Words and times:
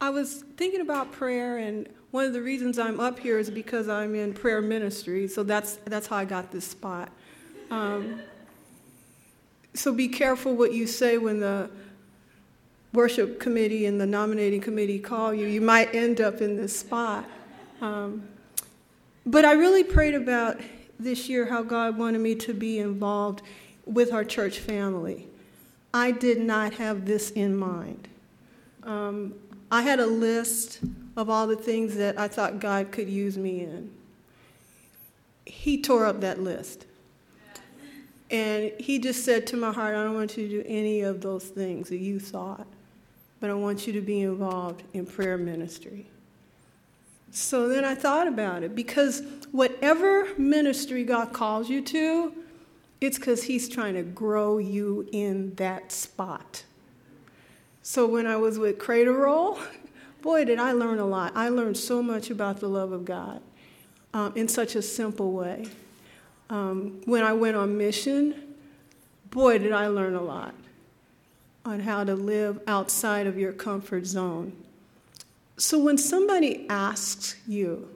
I 0.00 0.10
was 0.10 0.44
thinking 0.56 0.80
about 0.80 1.12
prayer, 1.12 1.58
and 1.58 1.88
one 2.10 2.24
of 2.24 2.32
the 2.32 2.40
reasons 2.40 2.78
I'm 2.78 3.00
up 3.00 3.18
here 3.18 3.38
is 3.38 3.50
because 3.50 3.88
I'm 3.88 4.14
in 4.14 4.32
prayer 4.32 4.62
ministry, 4.62 5.28
so 5.28 5.42
that's, 5.42 5.76
that's 5.84 6.06
how 6.06 6.16
I 6.16 6.24
got 6.24 6.50
this 6.50 6.64
spot. 6.64 7.10
Um, 7.70 8.20
so 9.74 9.92
be 9.92 10.08
careful 10.08 10.56
what 10.56 10.72
you 10.72 10.86
say 10.86 11.18
when 11.18 11.38
the 11.40 11.70
worship 12.92 13.38
committee 13.38 13.86
and 13.86 14.00
the 14.00 14.06
nominating 14.06 14.60
committee 14.60 14.98
call 14.98 15.32
you. 15.32 15.46
You 15.46 15.60
might 15.60 15.94
end 15.94 16.20
up 16.20 16.40
in 16.40 16.56
this 16.56 16.76
spot. 16.76 17.28
Um, 17.80 18.26
but 19.26 19.44
I 19.44 19.52
really 19.52 19.84
prayed 19.84 20.14
about 20.14 20.60
this 20.98 21.28
year 21.28 21.46
how 21.46 21.62
God 21.62 21.96
wanted 21.96 22.20
me 22.20 22.34
to 22.36 22.54
be 22.54 22.78
involved 22.78 23.42
with 23.84 24.12
our 24.12 24.24
church 24.24 24.58
family. 24.58 25.28
I 25.92 26.10
did 26.10 26.40
not 26.40 26.74
have 26.74 27.04
this 27.04 27.30
in 27.30 27.56
mind. 27.56 28.08
Um, 28.82 29.34
I 29.70 29.82
had 29.82 30.00
a 30.00 30.06
list 30.06 30.80
of 31.16 31.30
all 31.30 31.46
the 31.46 31.56
things 31.56 31.96
that 31.96 32.18
I 32.18 32.28
thought 32.28 32.58
God 32.58 32.90
could 32.90 33.08
use 33.08 33.38
me 33.38 33.60
in. 33.60 33.90
He 35.46 35.80
tore 35.80 36.06
up 36.06 36.20
that 36.20 36.40
list. 36.40 36.86
And 38.30 38.72
he 38.78 38.98
just 38.98 39.24
said 39.24 39.46
to 39.48 39.56
my 39.56 39.72
heart, 39.72 39.94
I 39.94 40.04
don't 40.04 40.14
want 40.14 40.36
you 40.36 40.48
to 40.48 40.62
do 40.62 40.64
any 40.66 41.00
of 41.00 41.20
those 41.20 41.44
things 41.44 41.88
that 41.88 41.98
you 41.98 42.20
thought, 42.20 42.66
but 43.40 43.50
I 43.50 43.54
want 43.54 43.86
you 43.86 43.92
to 43.94 44.00
be 44.00 44.20
involved 44.20 44.82
in 44.92 45.04
prayer 45.04 45.36
ministry. 45.36 46.06
So 47.32 47.68
then 47.68 47.84
I 47.84 47.94
thought 47.94 48.28
about 48.28 48.62
it 48.62 48.74
because 48.74 49.22
whatever 49.52 50.28
ministry 50.36 51.04
God 51.04 51.32
calls 51.32 51.68
you 51.68 51.80
to, 51.82 52.32
it's 53.00 53.18
because 53.18 53.44
He's 53.44 53.68
trying 53.68 53.94
to 53.94 54.02
grow 54.02 54.58
you 54.58 55.08
in 55.12 55.54
that 55.56 55.90
spot. 55.90 56.64
So 57.82 58.06
when 58.06 58.26
I 58.26 58.36
was 58.36 58.58
with 58.58 58.78
Cradle 58.78 59.14
Roll, 59.14 59.58
boy, 60.22 60.44
did 60.44 60.58
I 60.58 60.72
learn 60.72 60.98
a 60.98 61.06
lot. 61.06 61.32
I 61.34 61.48
learned 61.48 61.76
so 61.76 62.02
much 62.02 62.30
about 62.30 62.60
the 62.60 62.68
love 62.68 62.92
of 62.92 63.04
God 63.04 63.40
um, 64.12 64.32
in 64.36 64.48
such 64.48 64.74
a 64.74 64.82
simple 64.82 65.32
way. 65.32 65.66
Um, 66.50 67.00
when 67.04 67.22
I 67.22 67.32
went 67.32 67.56
on 67.56 67.78
mission, 67.78 68.54
boy, 69.30 69.58
did 69.58 69.72
I 69.72 69.86
learn 69.86 70.14
a 70.14 70.22
lot 70.22 70.54
on 71.64 71.80
how 71.80 72.04
to 72.04 72.14
live 72.14 72.60
outside 72.66 73.26
of 73.26 73.38
your 73.38 73.52
comfort 73.52 74.06
zone. 74.06 74.52
So 75.56 75.78
when 75.78 75.98
somebody 75.98 76.66
asks 76.68 77.36
you 77.46 77.88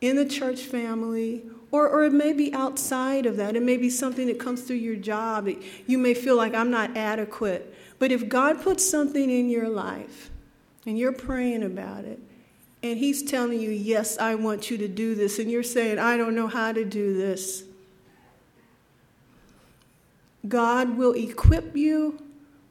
in 0.00 0.16
the 0.16 0.24
church 0.24 0.62
family, 0.62 1.42
or, 1.70 1.88
or 1.88 2.04
it 2.04 2.12
may 2.12 2.32
be 2.32 2.52
outside 2.54 3.26
of 3.26 3.36
that, 3.36 3.54
it 3.54 3.62
may 3.62 3.76
be 3.76 3.90
something 3.90 4.26
that 4.26 4.40
comes 4.40 4.62
through 4.62 4.76
your 4.76 4.96
job, 4.96 5.44
that 5.44 5.62
you 5.86 5.98
may 5.98 6.14
feel 6.14 6.36
like 6.36 6.54
I'm 6.54 6.70
not 6.70 6.96
adequate. 6.96 7.69
But 8.00 8.10
if 8.10 8.28
God 8.28 8.62
puts 8.62 8.90
something 8.90 9.30
in 9.30 9.50
your 9.50 9.68
life 9.68 10.30
and 10.86 10.98
you're 10.98 11.12
praying 11.12 11.62
about 11.62 12.04
it, 12.04 12.18
and 12.82 12.98
He's 12.98 13.22
telling 13.22 13.60
you, 13.60 13.70
Yes, 13.70 14.18
I 14.18 14.34
want 14.34 14.70
you 14.70 14.78
to 14.78 14.88
do 14.88 15.14
this, 15.14 15.38
and 15.38 15.50
you're 15.50 15.62
saying, 15.62 16.00
I 16.00 16.16
don't 16.16 16.34
know 16.34 16.48
how 16.48 16.72
to 16.72 16.84
do 16.84 17.16
this, 17.16 17.62
God 20.48 20.96
will 20.96 21.12
equip 21.12 21.76
you 21.76 22.18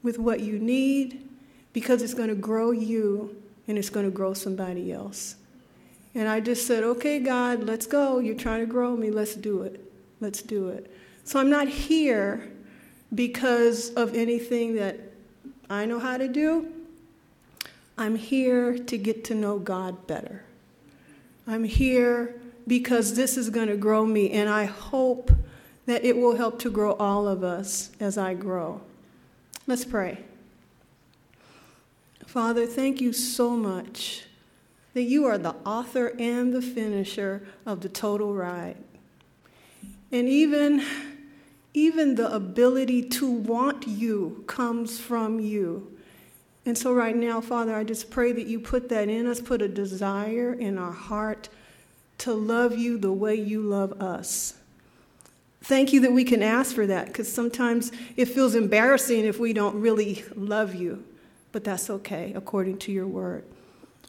with 0.02 0.18
what 0.18 0.40
you 0.40 0.58
need 0.58 1.28
because 1.72 2.02
it's 2.02 2.14
going 2.14 2.28
to 2.28 2.34
grow 2.34 2.72
you 2.72 3.40
and 3.68 3.78
it's 3.78 3.90
going 3.90 4.04
to 4.04 4.10
grow 4.10 4.34
somebody 4.34 4.92
else. 4.92 5.36
And 6.12 6.28
I 6.28 6.40
just 6.40 6.66
said, 6.66 6.82
Okay, 6.82 7.20
God, 7.20 7.62
let's 7.62 7.86
go. 7.86 8.18
You're 8.18 8.34
trying 8.34 8.60
to 8.60 8.66
grow 8.66 8.96
me. 8.96 9.12
Let's 9.12 9.36
do 9.36 9.62
it. 9.62 9.80
Let's 10.18 10.42
do 10.42 10.70
it. 10.70 10.92
So 11.22 11.38
I'm 11.38 11.50
not 11.50 11.68
here 11.68 12.50
because 13.14 13.90
of 13.90 14.16
anything 14.16 14.74
that 14.74 15.09
I 15.70 15.86
know 15.86 16.00
how 16.00 16.16
to 16.16 16.26
do. 16.26 16.68
I'm 17.96 18.16
here 18.16 18.76
to 18.76 18.98
get 18.98 19.24
to 19.26 19.34
know 19.34 19.58
God 19.58 20.06
better. 20.06 20.42
I'm 21.46 21.64
here 21.64 22.34
because 22.66 23.14
this 23.14 23.36
is 23.36 23.50
going 23.50 23.68
to 23.68 23.76
grow 23.76 24.04
me, 24.04 24.30
and 24.30 24.48
I 24.48 24.64
hope 24.64 25.30
that 25.86 26.04
it 26.04 26.16
will 26.16 26.36
help 26.36 26.58
to 26.60 26.70
grow 26.70 26.92
all 26.94 27.28
of 27.28 27.44
us 27.44 27.90
as 28.00 28.18
I 28.18 28.34
grow. 28.34 28.80
Let's 29.66 29.84
pray. 29.84 30.18
Father, 32.26 32.66
thank 32.66 33.00
you 33.00 33.12
so 33.12 33.50
much 33.50 34.24
that 34.94 35.02
you 35.02 35.24
are 35.26 35.38
the 35.38 35.54
author 35.64 36.14
and 36.18 36.52
the 36.52 36.62
finisher 36.62 37.42
of 37.64 37.80
the 37.80 37.88
total 37.88 38.34
ride. 38.34 38.76
And 40.10 40.28
even, 40.28 40.84
even 41.72 42.16
the 42.16 42.32
ability 42.34 43.02
to 43.08 43.30
want 43.30 43.86
you 43.86 44.44
comes 44.46 44.98
from 44.98 45.40
you. 45.40 45.96
And 46.66 46.76
so, 46.76 46.92
right 46.92 47.16
now, 47.16 47.40
Father, 47.40 47.74
I 47.74 47.84
just 47.84 48.10
pray 48.10 48.32
that 48.32 48.46
you 48.46 48.60
put 48.60 48.88
that 48.90 49.08
in 49.08 49.26
us, 49.26 49.40
put 49.40 49.62
a 49.62 49.68
desire 49.68 50.52
in 50.52 50.78
our 50.78 50.92
heart 50.92 51.48
to 52.18 52.34
love 52.34 52.76
you 52.76 52.98
the 52.98 53.12
way 53.12 53.34
you 53.34 53.62
love 53.62 54.00
us. 54.00 54.54
Thank 55.62 55.92
you 55.92 56.00
that 56.00 56.12
we 56.12 56.24
can 56.24 56.42
ask 56.42 56.74
for 56.74 56.86
that 56.86 57.06
because 57.06 57.32
sometimes 57.32 57.92
it 58.16 58.26
feels 58.26 58.54
embarrassing 58.54 59.24
if 59.24 59.38
we 59.38 59.52
don't 59.52 59.80
really 59.80 60.24
love 60.34 60.74
you, 60.74 61.04
but 61.52 61.64
that's 61.64 61.88
okay 61.88 62.32
according 62.34 62.78
to 62.78 62.92
your 62.92 63.06
word. 63.06 63.44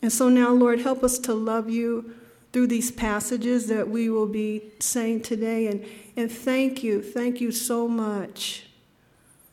And 0.01 0.11
so 0.11 0.29
now, 0.29 0.51
Lord, 0.51 0.79
help 0.81 1.03
us 1.03 1.19
to 1.19 1.33
love 1.33 1.69
you 1.69 2.15
through 2.51 2.67
these 2.67 2.91
passages 2.91 3.67
that 3.67 3.89
we 3.89 4.09
will 4.09 4.27
be 4.27 4.63
saying 4.79 5.21
today. 5.21 5.67
And, 5.67 5.85
and 6.17 6.31
thank 6.31 6.83
you, 6.83 7.01
thank 7.01 7.39
you 7.39 7.51
so 7.51 7.87
much 7.87 8.65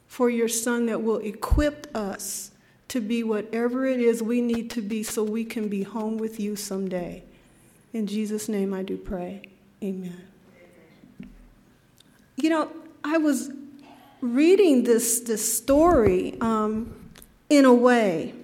for 0.07 0.29
your 0.29 0.49
Son 0.49 0.87
that 0.87 1.03
will 1.03 1.19
equip 1.19 1.87
us 1.95 2.51
to 2.89 3.01
be 3.01 3.23
whatever 3.23 3.87
it 3.87 4.01
is 4.01 4.23
we 4.23 4.41
need 4.41 4.71
to 4.71 4.83
be 4.83 5.03
so 5.03 5.23
we 5.23 5.45
can 5.45 5.69
be 5.69 5.83
home 5.83 6.17
with 6.17 6.41
you 6.41 6.57
someday. 6.57 7.23
In 7.93 8.07
Jesus' 8.07 8.49
name 8.49 8.75
I 8.75 8.83
do 8.83 8.97
pray. 8.97 9.43
Amen. 9.83 10.23
You 12.37 12.51
know, 12.51 12.71
I 13.05 13.19
was 13.19 13.51
reading 14.21 14.85
this, 14.85 15.21
this 15.21 15.57
story 15.57 16.37
um, 16.41 16.95
in 17.49 17.65
a 17.65 17.75
way. 17.75 18.35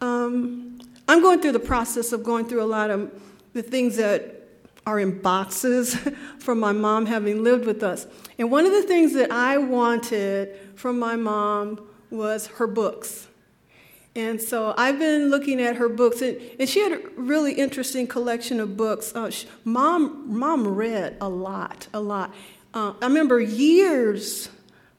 Um, 0.00 0.80
I'm 1.06 1.20
going 1.20 1.40
through 1.40 1.52
the 1.52 1.60
process 1.60 2.12
of 2.12 2.24
going 2.24 2.46
through 2.46 2.62
a 2.62 2.66
lot 2.66 2.90
of 2.90 3.12
the 3.52 3.62
things 3.62 3.96
that 3.96 4.42
are 4.86 4.98
in 4.98 5.20
boxes 5.20 5.94
from 6.38 6.58
my 6.58 6.72
mom 6.72 7.06
having 7.06 7.42
lived 7.42 7.66
with 7.66 7.82
us. 7.82 8.06
And 8.38 8.50
one 8.50 8.66
of 8.66 8.72
the 8.72 8.82
things 8.82 9.14
that 9.14 9.30
I 9.30 9.58
wanted 9.58 10.56
from 10.74 10.98
my 10.98 11.16
mom 11.16 11.86
was 12.10 12.46
her 12.48 12.66
books. 12.66 13.28
And 14.14 14.40
so 14.42 14.74
I've 14.76 14.98
been 14.98 15.30
looking 15.30 15.60
at 15.60 15.76
her 15.76 15.88
books, 15.88 16.20
and, 16.20 16.38
and 16.60 16.68
she 16.68 16.80
had 16.80 16.92
a 16.92 17.00
really 17.16 17.54
interesting 17.54 18.06
collection 18.06 18.60
of 18.60 18.76
books. 18.76 19.14
Uh, 19.14 19.30
she, 19.30 19.46
mom, 19.64 20.38
mom 20.38 20.68
read 20.68 21.16
a 21.20 21.28
lot, 21.28 21.88
a 21.94 22.00
lot. 22.00 22.34
Uh, 22.74 22.92
I 23.00 23.06
remember 23.06 23.40
years 23.40 24.50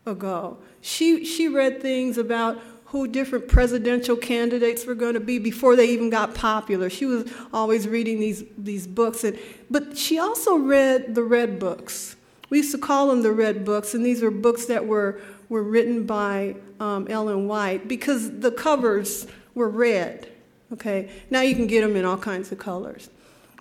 ago, 0.06 0.58
she, 0.82 1.26
she 1.26 1.48
read 1.48 1.82
things 1.82 2.18
about 2.18 2.60
who 2.94 3.08
different 3.08 3.48
presidential 3.48 4.16
candidates 4.16 4.86
were 4.86 4.94
going 4.94 5.16
to 5.16 5.20
be 5.20 5.40
before 5.40 5.76
they 5.76 5.88
even 5.88 6.12
got 6.12 6.36
popular. 6.36 6.92
She 6.92 7.08
was 7.08 7.28
always 7.52 7.88
reading 7.88 8.20
these, 8.20 8.44
these 8.56 8.86
books. 8.86 9.24
And, 9.24 9.38
but 9.72 9.98
she 9.98 10.20
also 10.20 10.58
read 10.58 11.16
the 11.16 11.24
red 11.24 11.58
books. 11.58 12.16
We 12.52 12.60
used 12.60 12.72
to 12.72 12.78
call 12.78 13.08
them 13.08 13.24
the 13.24 13.32
red 13.32 13.66
books, 13.66 13.96
and 13.96 14.06
these 14.06 14.22
were 14.22 14.30
books 14.30 14.68
that 14.68 14.86
were 14.86 15.20
were 15.50 15.64
written 15.64 16.06
by 16.06 16.56
um, 16.80 17.08
Ellen 17.10 17.48
White 17.48 17.88
because 17.88 18.40
the 18.40 18.52
covers 18.52 19.26
were 19.56 19.70
red. 19.70 20.30
Okay, 20.72 21.10
now 21.32 21.42
you 21.42 21.56
can 21.56 21.66
get 21.66 21.82
them 21.82 21.96
in 21.96 22.06
all 22.06 22.18
kinds 22.18 22.52
of 22.52 22.60
colors. 22.60 23.10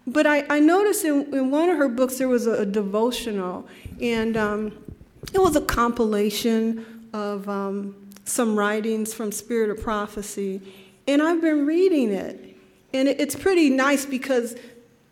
But 0.07 0.27
I, 0.27 0.45
I 0.51 0.61
noticed 0.61 1.07
in, 1.07 1.33
in, 1.35 1.51
one 1.51 1.71
of 1.71 1.79
her 1.79 1.89
books 1.89 2.19
there 2.19 2.29
was 2.29 2.47
a, 2.47 2.63
a 2.63 2.67
devotional, 2.67 3.67
and 3.99 4.37
um, 4.37 4.73
it 5.33 5.41
was 5.41 5.57
a 5.57 5.63
compilation 5.63 7.09
of 7.15 7.49
um, 7.49 7.97
some 8.33 8.57
writings 8.57 9.13
from 9.13 9.31
Spirit 9.31 9.71
of 9.71 9.83
Prophecy. 9.83 10.61
And 11.07 11.23
I've 11.23 11.41
been 11.41 11.67
reading 11.67 12.11
it. 12.13 12.57
And 12.95 13.09
it's 13.09 13.35
pretty 13.35 13.71
nice 13.71 14.07
because 14.07 14.57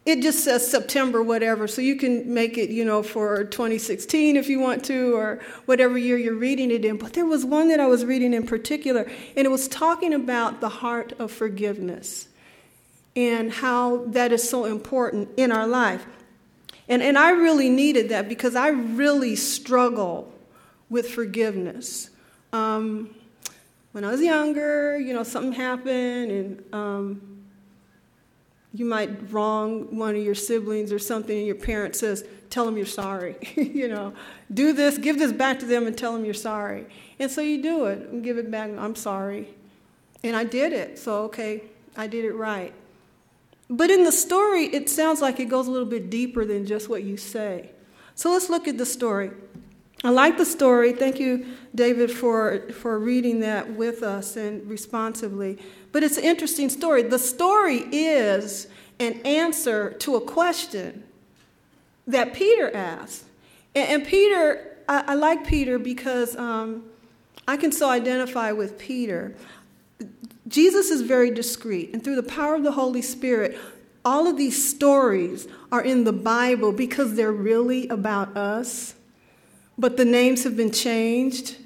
it 0.06 0.22
just 0.22 0.43
says 0.44 0.69
September, 0.69 1.22
whatever, 1.22 1.69
so 1.69 1.82
you 1.82 1.96
can 1.96 2.32
make 2.32 2.56
it, 2.56 2.70
you 2.70 2.84
know, 2.84 3.02
for 3.02 3.44
2016 3.44 4.37
if 4.37 4.49
you 4.49 4.58
want 4.58 4.84
to, 4.87 5.14
or 5.14 5.40
whatever 5.67 5.99
year 5.99 6.17
you're 6.17 6.34
reading 6.34 6.70
it 6.70 6.84
in. 6.84 6.96
But 6.96 7.12
there 7.12 7.26
was 7.26 7.44
one 7.44 7.69
that 7.69 7.81
I 7.81 7.87
was 7.87 8.05
reading 8.05 8.32
in 8.32 8.46
particular, 8.46 9.11
and 9.37 9.46
it 9.46 9.50
was 9.50 9.69
talking 9.69 10.14
about 10.14 10.61
the 10.61 10.69
heart 10.69 11.12
of 11.19 11.31
forgiveness 11.31 12.28
and 13.14 13.52
how 13.52 14.05
that 14.06 14.32
is 14.32 14.49
so 14.49 14.64
important 14.64 15.28
in 15.37 15.52
our 15.52 15.66
life. 15.66 16.06
And, 16.88 17.02
and 17.02 17.19
I 17.19 17.31
really 17.31 17.69
needed 17.69 18.08
that 18.08 18.28
because 18.28 18.56
I 18.56 18.69
really 18.69 19.37
struggle 19.37 20.32
with 20.88 21.08
forgiveness. 21.08 22.10
Um, 22.52 23.14
when 23.93 24.05
I 24.05 24.11
was 24.11 24.20
younger, 24.20 24.99
you 24.99 25.12
know, 25.12 25.23
something 25.23 25.52
happened, 25.52 26.31
and 26.31 26.64
um, 26.73 27.41
you 28.73 28.85
might 28.85 29.32
wrong 29.32 29.97
one 29.97 30.14
of 30.14 30.23
your 30.23 30.35
siblings 30.35 30.93
or 30.93 30.99
something, 30.99 31.37
and 31.37 31.47
your 31.47 31.56
parent 31.56 31.97
says, 31.97 32.25
Tell 32.50 32.64
them 32.64 32.76
you're 32.76 32.87
sorry. 32.87 33.37
you 33.56 33.87
know, 33.87 34.12
do 34.52 34.73
this, 34.73 34.99
give 34.99 35.19
this 35.19 35.32
back 35.32 35.61
to 35.61 35.67
them, 35.67 35.87
and 35.87 35.97
tell 35.97 36.12
them 36.12 36.25
you're 36.25 36.35
sorry. 36.35 36.87
And 37.20 37.31
so 37.31 37.41
you 37.41 37.62
do 37.62 37.87
it 37.87 38.08
and 38.08 38.25
give 38.25 38.38
it 38.38 38.50
back. 38.50 38.70
I'm 38.76 38.97
sorry. 38.97 39.49
And 40.25 40.35
I 40.35 40.44
did 40.44 40.73
it. 40.73 40.99
So, 40.99 41.23
okay, 41.25 41.62
I 41.97 42.08
did 42.08 42.25
it 42.25 42.32
right. 42.32 42.75
But 43.69 43.91
in 43.91 44.02
the 44.02 44.11
story, 44.11 44.64
it 44.64 44.91
sounds 44.91 45.20
like 45.20 45.38
it 45.38 45.44
goes 45.44 45.69
a 45.69 45.70
little 45.70 45.87
bit 45.87 46.11
deeper 46.11 46.44
than 46.44 46.67
just 46.67 46.88
what 46.88 47.05
you 47.05 47.17
say. 47.17 47.70
So 48.17 48.32
let's 48.32 48.50
look 48.50 48.67
at 48.67 48.79
the 48.79 48.87
story. 48.87 49.31
I 50.02 50.11
like 50.11 50.38
the 50.38 50.47
story. 50.47 50.93
Thank 50.93 51.20
you, 51.20 51.47
David, 51.75 52.11
for, 52.11 52.61
for 52.73 52.99
reading 52.99 53.41
that 53.41 53.70
with 53.75 54.02
us 54.02 54.37
and 54.37 54.67
responsively. 54.69 55.58
But 55.93 56.02
it's 56.02 56.17
an 56.17 56.25
interesting 56.25 56.70
story. 56.70 57.02
The 57.02 57.19
story 57.19 57.85
is 57.93 58.69
an 58.99 59.20
answer 59.25 59.91
to 60.00 60.17
a 60.17 60.20
question 60.20 61.05
that 62.06 62.32
Peter 62.32 62.75
asked. 62.75 63.25
And, 63.75 63.88
and 63.88 64.06
Peter, 64.06 64.79
I, 64.88 65.05
I, 65.08 65.14
like 65.14 65.47
Peter 65.47 65.79
because 65.79 66.35
um, 66.37 66.85
I 67.47 67.56
can 67.56 67.70
so 67.70 67.88
identify 67.88 68.52
with 68.52 68.79
Peter. 68.79 69.35
Jesus 70.49 70.91
is 70.91 71.02
very 71.02 71.31
discreet, 71.31 71.91
and 71.93 72.02
through 72.02 72.17
the 72.17 72.23
power 72.23 72.55
of 72.55 72.62
the 72.62 72.73
Holy 72.73 73.02
Spirit, 73.02 73.58
all 74.05 74.26
of 74.26 74.37
these 74.37 74.69
stories 74.69 75.47
are 75.70 75.82
in 75.82 76.05
the 76.05 76.12
Bible 76.12 76.73
because 76.73 77.14
they're 77.14 77.31
really 77.32 77.87
about 77.88 78.37
us, 78.37 78.94
but 79.81 79.97
the 79.97 80.05
names 80.05 80.44
have 80.44 80.56
been 80.56 80.71
changed 80.71 81.56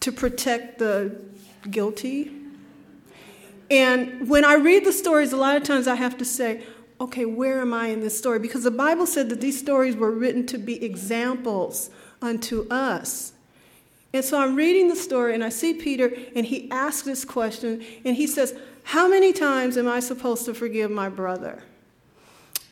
to 0.00 0.10
protect 0.10 0.78
the 0.78 1.20
guilty. 1.70 2.32
And 3.70 4.28
when 4.28 4.44
I 4.44 4.54
read 4.54 4.86
the 4.86 4.92
stories, 4.92 5.32
a 5.32 5.36
lot 5.36 5.54
of 5.54 5.62
times 5.62 5.86
I 5.86 5.94
have 5.94 6.16
to 6.18 6.24
say, 6.24 6.64
okay, 6.98 7.26
where 7.26 7.60
am 7.60 7.74
I 7.74 7.88
in 7.88 8.00
this 8.00 8.16
story? 8.16 8.38
Because 8.38 8.64
the 8.64 8.70
Bible 8.70 9.06
said 9.06 9.28
that 9.28 9.42
these 9.42 9.58
stories 9.58 9.94
were 9.94 10.10
written 10.10 10.46
to 10.46 10.58
be 10.58 10.82
examples 10.82 11.90
unto 12.22 12.66
us. 12.70 13.34
And 14.14 14.24
so 14.24 14.40
I'm 14.40 14.56
reading 14.56 14.88
the 14.88 14.96
story 14.96 15.34
and 15.34 15.44
I 15.44 15.50
see 15.50 15.74
Peter 15.74 16.10
and 16.34 16.46
he 16.46 16.70
asks 16.70 17.02
this 17.02 17.26
question 17.26 17.84
and 18.04 18.16
he 18.16 18.26
says, 18.26 18.58
How 18.84 19.06
many 19.08 19.34
times 19.34 19.76
am 19.76 19.86
I 19.86 20.00
supposed 20.00 20.46
to 20.46 20.54
forgive 20.54 20.90
my 20.90 21.10
brother? 21.10 21.62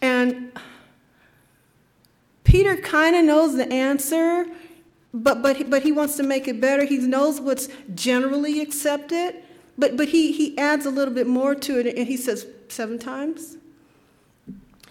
And 0.01 0.53
Peter 2.45 2.77
kind 2.79 3.15
of 3.15 3.25
knows 3.25 3.57
the 3.57 3.71
answer, 3.71 4.47
but, 5.15 5.43
but, 5.43 5.71
but 5.71 5.83
he 5.83 5.93
wants 5.93 6.17
to 6.17 6.23
make 6.23 6.49
it 6.49 6.61
better. 6.61 6.85
He 6.85 6.99
knows 6.99 7.41
what's 7.41 7.69
generally 7.95 8.61
accepted, 8.61 9.37
but, 9.79 9.97
but 9.97 10.09
he, 10.09 10.33
he 10.33 10.57
adds 10.59 10.87
a 10.87 10.91
little 10.91 11.15
bit 11.15 11.27
more 11.27 11.55
to 11.55 11.79
it 11.79 11.97
and 11.97 12.07
he 12.07 12.17
says, 12.17 12.47
Seven 12.69 12.99
times? 12.99 13.57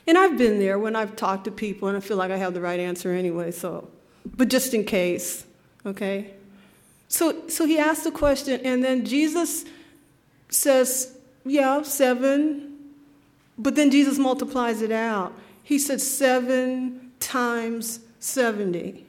And 0.07 0.17
I've 0.17 0.37
been 0.37 0.59
there 0.59 0.79
when 0.79 0.95
I've 0.95 1.15
talked 1.15 1.45
to 1.45 1.51
people 1.51 1.87
and 1.87 1.97
I 1.97 1.99
feel 1.99 2.15
like 2.15 2.31
I 2.31 2.37
have 2.37 2.53
the 2.53 2.61
right 2.61 2.79
answer 2.79 3.11
anyway, 3.11 3.51
so, 3.51 3.89
but 4.25 4.47
just 4.47 4.73
in 4.73 4.85
case, 4.85 5.45
okay? 5.85 6.31
So, 7.07 7.47
so 7.47 7.65
he 7.65 7.77
asked 7.77 8.03
the 8.03 8.11
question, 8.11 8.61
and 8.63 8.83
then 8.83 9.05
Jesus 9.05 9.65
says, 10.49 11.17
Yeah, 11.45 11.81
seven. 11.83 12.71
But 13.57 13.75
then 13.75 13.89
Jesus 13.89 14.17
multiplies 14.17 14.81
it 14.81 14.91
out. 14.91 15.33
He 15.63 15.79
said, 15.79 16.01
Seven 16.01 17.11
times 17.19 17.99
70. 18.19 19.04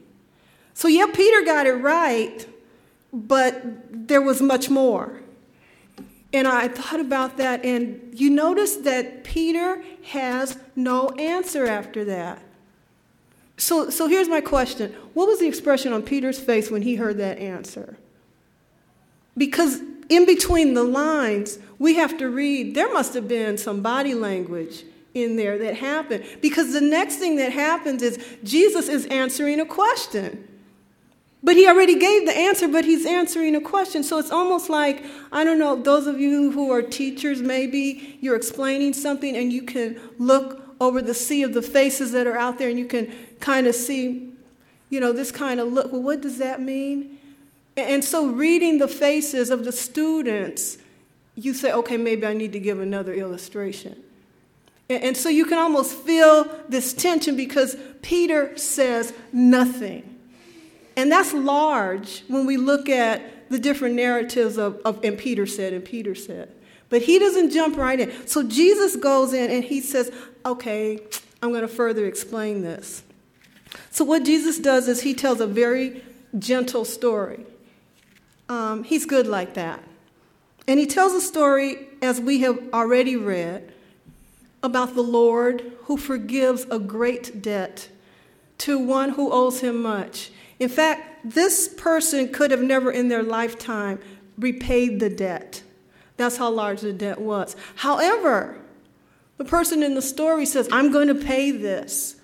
So, 0.77 0.87
yeah, 0.87 1.07
Peter 1.11 1.41
got 1.43 1.65
it 1.65 1.73
right, 1.73 2.45
but 3.11 3.63
there 3.89 4.21
was 4.21 4.43
much 4.43 4.69
more. 4.69 5.21
And 6.31 6.47
I 6.47 6.67
thought 6.67 6.99
about 6.99 7.37
that, 7.37 7.65
and 7.65 8.11
you 8.13 8.29
notice 8.29 8.75
that 8.75 9.23
Peter 9.23 9.83
has 10.03 10.59
no 10.75 11.09
answer 11.17 11.65
after 11.65 12.05
that. 12.05 12.43
So, 13.57 13.89
so 13.89 14.07
here's 14.07 14.29
my 14.29 14.39
question 14.39 14.93
What 15.15 15.27
was 15.27 15.39
the 15.39 15.47
expression 15.47 15.93
on 15.93 16.03
Peter's 16.03 16.39
face 16.39 16.69
when 16.69 16.83
he 16.83 16.93
heard 16.93 17.17
that 17.17 17.39
answer? 17.39 17.97
Because 19.35 19.79
in 20.09 20.27
between 20.27 20.75
the 20.75 20.83
lines, 20.83 21.57
we 21.79 21.95
have 21.95 22.19
to 22.19 22.29
read, 22.29 22.75
there 22.75 22.93
must 22.93 23.15
have 23.15 23.27
been 23.27 23.57
some 23.57 23.81
body 23.81 24.13
language 24.13 24.83
in 25.15 25.37
there 25.37 25.57
that 25.57 25.77
happened. 25.77 26.23
Because 26.39 26.71
the 26.71 26.81
next 26.81 27.15
thing 27.15 27.37
that 27.37 27.51
happens 27.51 28.03
is 28.03 28.23
Jesus 28.43 28.87
is 28.87 29.07
answering 29.07 29.59
a 29.59 29.65
question. 29.65 30.47
But 31.43 31.55
he 31.55 31.67
already 31.67 31.99
gave 31.99 32.25
the 32.25 32.35
answer, 32.35 32.67
but 32.67 32.83
he's 32.83 33.05
answering 33.05 33.55
a 33.55 33.61
question. 33.61 34.03
So 34.03 34.17
it's 34.17 34.31
almost 34.31 34.69
like, 34.69 35.03
I 35.31 35.43
don't 35.43 35.59
know, 35.59 35.75
those 35.75 36.07
of 36.07 36.19
you 36.19 36.51
who 36.51 36.71
are 36.71 36.81
teachers, 36.81 37.41
maybe 37.41 38.17
you're 38.21 38.35
explaining 38.35 38.93
something 38.93 39.35
and 39.35 39.53
you 39.53 39.61
can 39.61 39.99
look 40.17 40.63
over 40.79 41.01
the 41.01 41.13
sea 41.13 41.43
of 41.43 41.53
the 41.53 41.61
faces 41.61 42.11
that 42.11 42.27
are 42.27 42.37
out 42.37 42.57
there 42.57 42.69
and 42.69 42.79
you 42.79 42.85
can 42.85 43.13
kind 43.39 43.67
of 43.67 43.75
see, 43.75 44.31
you 44.89 44.99
know, 44.99 45.11
this 45.11 45.31
kind 45.31 45.59
of 45.59 45.71
look. 45.71 45.91
Well, 45.91 46.01
what 46.01 46.21
does 46.21 46.39
that 46.39 46.61
mean? 46.61 47.17
And 47.75 48.03
so, 48.03 48.27
reading 48.27 48.79
the 48.79 48.87
faces 48.87 49.51
of 49.51 49.63
the 49.63 49.71
students, 49.71 50.79
you 51.35 51.53
say, 51.53 51.71
okay, 51.71 51.97
maybe 51.97 52.25
I 52.25 52.33
need 52.33 52.51
to 52.53 52.59
give 52.59 52.79
another 52.79 53.13
illustration. 53.13 54.01
And 54.89 55.15
so, 55.15 55.29
you 55.29 55.45
can 55.45 55.59
almost 55.59 55.93
feel 55.93 56.49
this 56.67 56.93
tension 56.93 57.35
because 57.35 57.77
Peter 58.01 58.57
says 58.57 59.13
nothing. 59.31 60.16
And 60.97 61.11
that's 61.11 61.31
large 61.31 62.23
when 62.27 62.45
we 62.45 62.57
look 62.57 62.89
at 62.89 63.49
the 63.49 63.59
different 63.59 63.95
narratives 63.95 64.57
of, 64.57 64.81
of 64.83 65.03
and 65.05 65.17
Peter 65.17 65.45
said, 65.45 65.71
and 65.71 65.85
Peter 65.85 66.15
said. 66.15 66.51
But 66.89 67.03
he 67.03 67.19
doesn't 67.19 67.51
jump 67.51 67.77
right 67.77 67.99
in. 67.99 68.27
So 68.27 68.43
Jesus 68.43 68.95
goes 68.95 69.31
in 69.31 69.51
and 69.51 69.63
he 69.63 69.79
says, 69.79 70.11
okay, 70.45 70.99
I'm 71.41 71.49
going 71.49 71.61
to 71.61 71.67
further 71.67 72.05
explain 72.05 72.63
this. 72.63 73.03
So, 73.91 74.05
what 74.05 74.23
Jesus 74.23 74.59
does 74.59 74.87
is 74.87 75.01
he 75.01 75.13
tells 75.13 75.41
a 75.41 75.47
very 75.47 76.03
gentle 76.39 76.85
story. 76.85 77.45
Um, 78.49 78.83
he's 78.83 79.05
good 79.05 79.27
like 79.27 79.55
that. 79.55 79.83
And 80.67 80.79
he 80.79 80.85
tells 80.85 81.13
a 81.13 81.21
story, 81.21 81.87
as 82.01 82.19
we 82.19 82.39
have 82.41 82.59
already 82.73 83.15
read, 83.15 83.73
about 84.63 84.95
the 84.95 85.01
Lord 85.01 85.73
who 85.83 85.97
forgives 85.97 86.65
a 86.71 86.79
great 86.79 87.41
debt 87.41 87.89
to 88.59 88.79
one 88.79 89.11
who 89.11 89.31
owes 89.31 89.61
him 89.61 89.81
much. 89.81 90.31
In 90.59 90.69
fact, 90.69 91.19
this 91.23 91.67
person 91.67 92.29
could 92.29 92.51
have 92.51 92.61
never 92.61 92.91
in 92.91 93.09
their 93.09 93.23
lifetime 93.23 93.99
repaid 94.37 94.99
the 94.99 95.09
debt. 95.09 95.63
That's 96.17 96.37
how 96.37 96.49
large 96.49 96.81
the 96.81 96.93
debt 96.93 97.21
was. 97.21 97.55
However, 97.75 98.57
the 99.37 99.45
person 99.45 99.83
in 99.83 99.93
the 99.93 100.01
story 100.01 100.45
says, 100.45 100.67
I'm 100.71 100.91
going 100.91 101.07
to 101.07 101.15
pay 101.15 101.51
this. 101.51 102.15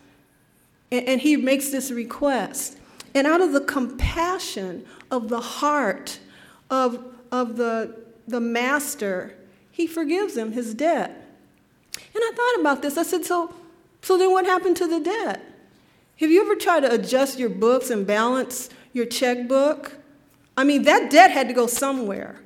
And, 0.91 1.07
and 1.07 1.21
he 1.21 1.37
makes 1.37 1.69
this 1.69 1.91
request. 1.91 2.77
And 3.13 3.27
out 3.27 3.41
of 3.41 3.51
the 3.51 3.61
compassion 3.61 4.85
of 5.11 5.29
the 5.29 5.41
heart 5.41 6.19
of, 6.71 7.03
of 7.31 7.57
the, 7.57 8.03
the 8.27 8.39
master, 8.39 9.35
he 9.69 9.85
forgives 9.85 10.35
him 10.35 10.53
his 10.53 10.73
debt. 10.73 11.19
And 11.95 12.23
I 12.23 12.31
thought 12.35 12.61
about 12.61 12.81
this. 12.81 12.97
I 12.97 13.03
said, 13.03 13.25
so, 13.25 13.53
so 14.01 14.17
then 14.17 14.31
what 14.31 14.45
happened 14.45 14.77
to 14.77 14.87
the 14.87 14.99
debt? 14.99 15.52
Have 16.19 16.29
you 16.29 16.41
ever 16.41 16.55
tried 16.55 16.81
to 16.81 16.91
adjust 16.91 17.39
your 17.39 17.49
books 17.49 17.89
and 17.89 18.05
balance 18.05 18.69
your 18.93 19.05
checkbook? 19.05 19.97
I 20.55 20.63
mean, 20.63 20.83
that 20.83 21.09
debt 21.09 21.31
had 21.31 21.47
to 21.47 21.53
go 21.53 21.67
somewhere. 21.67 22.39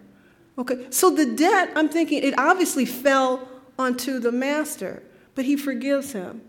Okay, 0.58 0.88
so 0.90 1.10
the 1.10 1.26
debt, 1.26 1.72
I'm 1.76 1.90
thinking, 1.90 2.24
it 2.24 2.34
obviously 2.38 2.86
fell 2.86 3.48
onto 3.78 4.20
the 4.20 4.32
master, 4.32 5.04
but 5.36 5.46
he 5.46 5.56
forgives 5.56 6.14
him, 6.14 6.42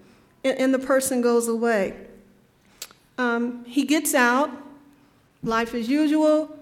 and, 0.42 0.58
and 0.58 0.74
the 0.74 0.78
person 0.78 1.20
goes 1.20 1.46
away. 1.46 1.94
Um, 3.18 3.64
he 3.66 3.84
gets 3.84 4.14
out, 4.14 4.50
life 5.42 5.74
as 5.74 5.88
usual, 5.88 6.56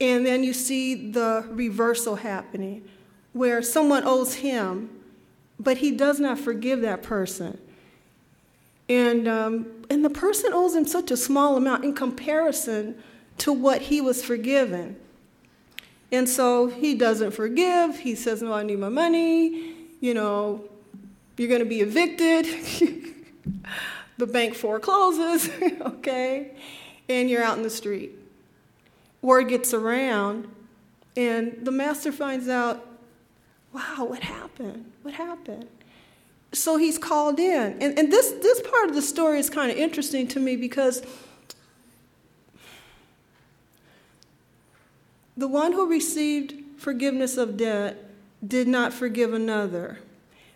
and 0.00 0.24
then 0.24 0.42
you 0.44 0.54
see 0.54 1.10
the 1.10 1.44
reversal 1.50 2.16
happening, 2.16 2.88
where 3.32 3.60
someone 3.60 4.04
owes 4.04 4.34
him, 4.34 4.88
but 5.58 5.78
he 5.78 5.90
does 5.90 6.18
not 6.18 6.38
forgive 6.38 6.80
that 6.80 7.02
person. 7.02 7.58
And, 8.90 9.28
um, 9.28 9.66
and 9.88 10.04
the 10.04 10.10
person 10.10 10.52
owes 10.52 10.74
him 10.74 10.84
such 10.84 11.12
a 11.12 11.16
small 11.16 11.56
amount 11.56 11.84
in 11.84 11.94
comparison 11.94 13.00
to 13.38 13.52
what 13.52 13.82
he 13.82 14.00
was 14.00 14.24
forgiven. 14.24 14.96
And 16.10 16.28
so 16.28 16.66
he 16.66 16.96
doesn't 16.96 17.30
forgive. 17.30 18.00
He 18.00 18.16
says, 18.16 18.42
No, 18.42 18.52
I 18.52 18.64
need 18.64 18.80
my 18.80 18.88
money. 18.88 19.74
You 20.00 20.12
know, 20.14 20.64
you're 21.36 21.48
going 21.48 21.60
to 21.60 21.66
be 21.66 21.80
evicted. 21.80 22.46
the 24.18 24.26
bank 24.26 24.56
forecloses, 24.56 25.48
okay? 25.80 26.56
And 27.08 27.30
you're 27.30 27.44
out 27.44 27.56
in 27.56 27.62
the 27.62 27.70
street. 27.70 28.10
Word 29.22 29.48
gets 29.48 29.72
around, 29.72 30.48
and 31.16 31.58
the 31.62 31.70
master 31.70 32.10
finds 32.10 32.48
out, 32.48 32.84
Wow, 33.72 34.06
what 34.08 34.22
happened? 34.24 34.90
What 35.02 35.14
happened? 35.14 35.68
So 36.52 36.76
he's 36.76 36.98
called 36.98 37.38
in. 37.38 37.76
And, 37.80 37.98
and 37.98 38.12
this, 38.12 38.32
this 38.42 38.60
part 38.60 38.88
of 38.88 38.94
the 38.94 39.02
story 39.02 39.38
is 39.38 39.48
kind 39.50 39.70
of 39.70 39.76
interesting 39.76 40.26
to 40.28 40.40
me 40.40 40.56
because 40.56 41.02
the 45.36 45.48
one 45.48 45.72
who 45.72 45.88
received 45.88 46.54
forgiveness 46.76 47.36
of 47.36 47.56
debt 47.56 48.10
did 48.46 48.66
not 48.66 48.92
forgive 48.92 49.32
another. 49.32 50.00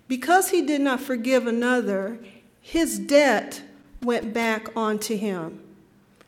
Because 0.09 0.51
he 0.51 0.63
did 0.63 0.81
not 0.81 1.01
forgive 1.01 1.47
another, 1.47 2.19
his 2.61 2.99
debt 2.99 3.63
went 4.03 4.35
back 4.35 4.69
onto 4.77 5.17
him. 5.17 5.61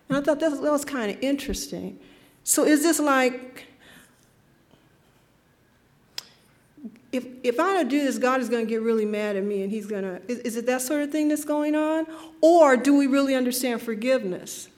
And 0.09 0.19
I 0.19 0.21
thought 0.21 0.41
that 0.41 0.63
that 0.63 0.73
was 0.73 0.85
kind 0.85 1.11
of 1.11 1.19
interesting. 1.21 1.99
So 2.45 2.65
is 2.65 2.83
this 2.83 3.01
like 3.01 3.66
if, 7.17 7.27
if 7.43 7.61
I 7.61 7.73
don't 7.73 7.89
do 7.89 8.05
this, 8.05 8.19
God 8.19 8.41
is 8.41 8.49
going 8.49 8.65
to 8.67 8.69
get 8.69 8.83
really 8.83 9.05
mad 9.05 9.37
at 9.37 9.45
me 9.45 9.63
and 9.63 9.71
he's 9.71 9.87
going 9.87 10.03
to. 10.03 10.21
Is, 10.29 10.39
is 10.41 10.57
it 10.57 10.67
that 10.67 10.83
sort 10.83 11.03
of 11.03 11.11
thing 11.11 11.29
that's 11.29 11.45
going 11.45 11.75
on? 11.75 12.07
Or 12.41 12.77
do 12.77 12.97
we 12.97 13.07
really 13.07 13.35
understand 13.35 13.83
forgiveness? 13.83 14.69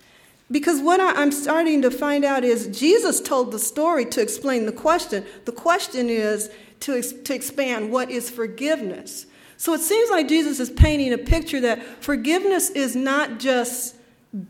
Because 0.51 0.81
what 0.81 1.01
I, 1.01 1.21
am 1.21 1.31
starting 1.31 1.83
to 1.83 1.91
find 1.91 2.25
out 2.25 2.45
is 2.45 2.69
Jesus 2.79 3.21
told 3.21 3.53
the 3.53 3.59
story 3.59 4.07
to 4.07 4.23
explain 4.23 4.67
the 4.67 4.73
question. 4.73 5.25
The 5.45 5.53
question 5.53 6.09
is 6.09 6.51
to, 6.81 7.03
to 7.03 7.35
expand 7.35 7.93
what 7.93 8.11
is 8.11 8.31
forgiveness. 8.31 9.27
So 9.59 9.75
it 9.75 9.81
seems 9.81 10.09
like 10.09 10.29
Jesus 10.29 10.61
is 10.61 10.71
painting 10.71 11.13
a 11.13 11.19
picture 11.19 11.61
that 11.61 11.83
forgiveness 12.03 12.71
is 12.71 12.97
not 12.97 13.41
just 13.41 13.97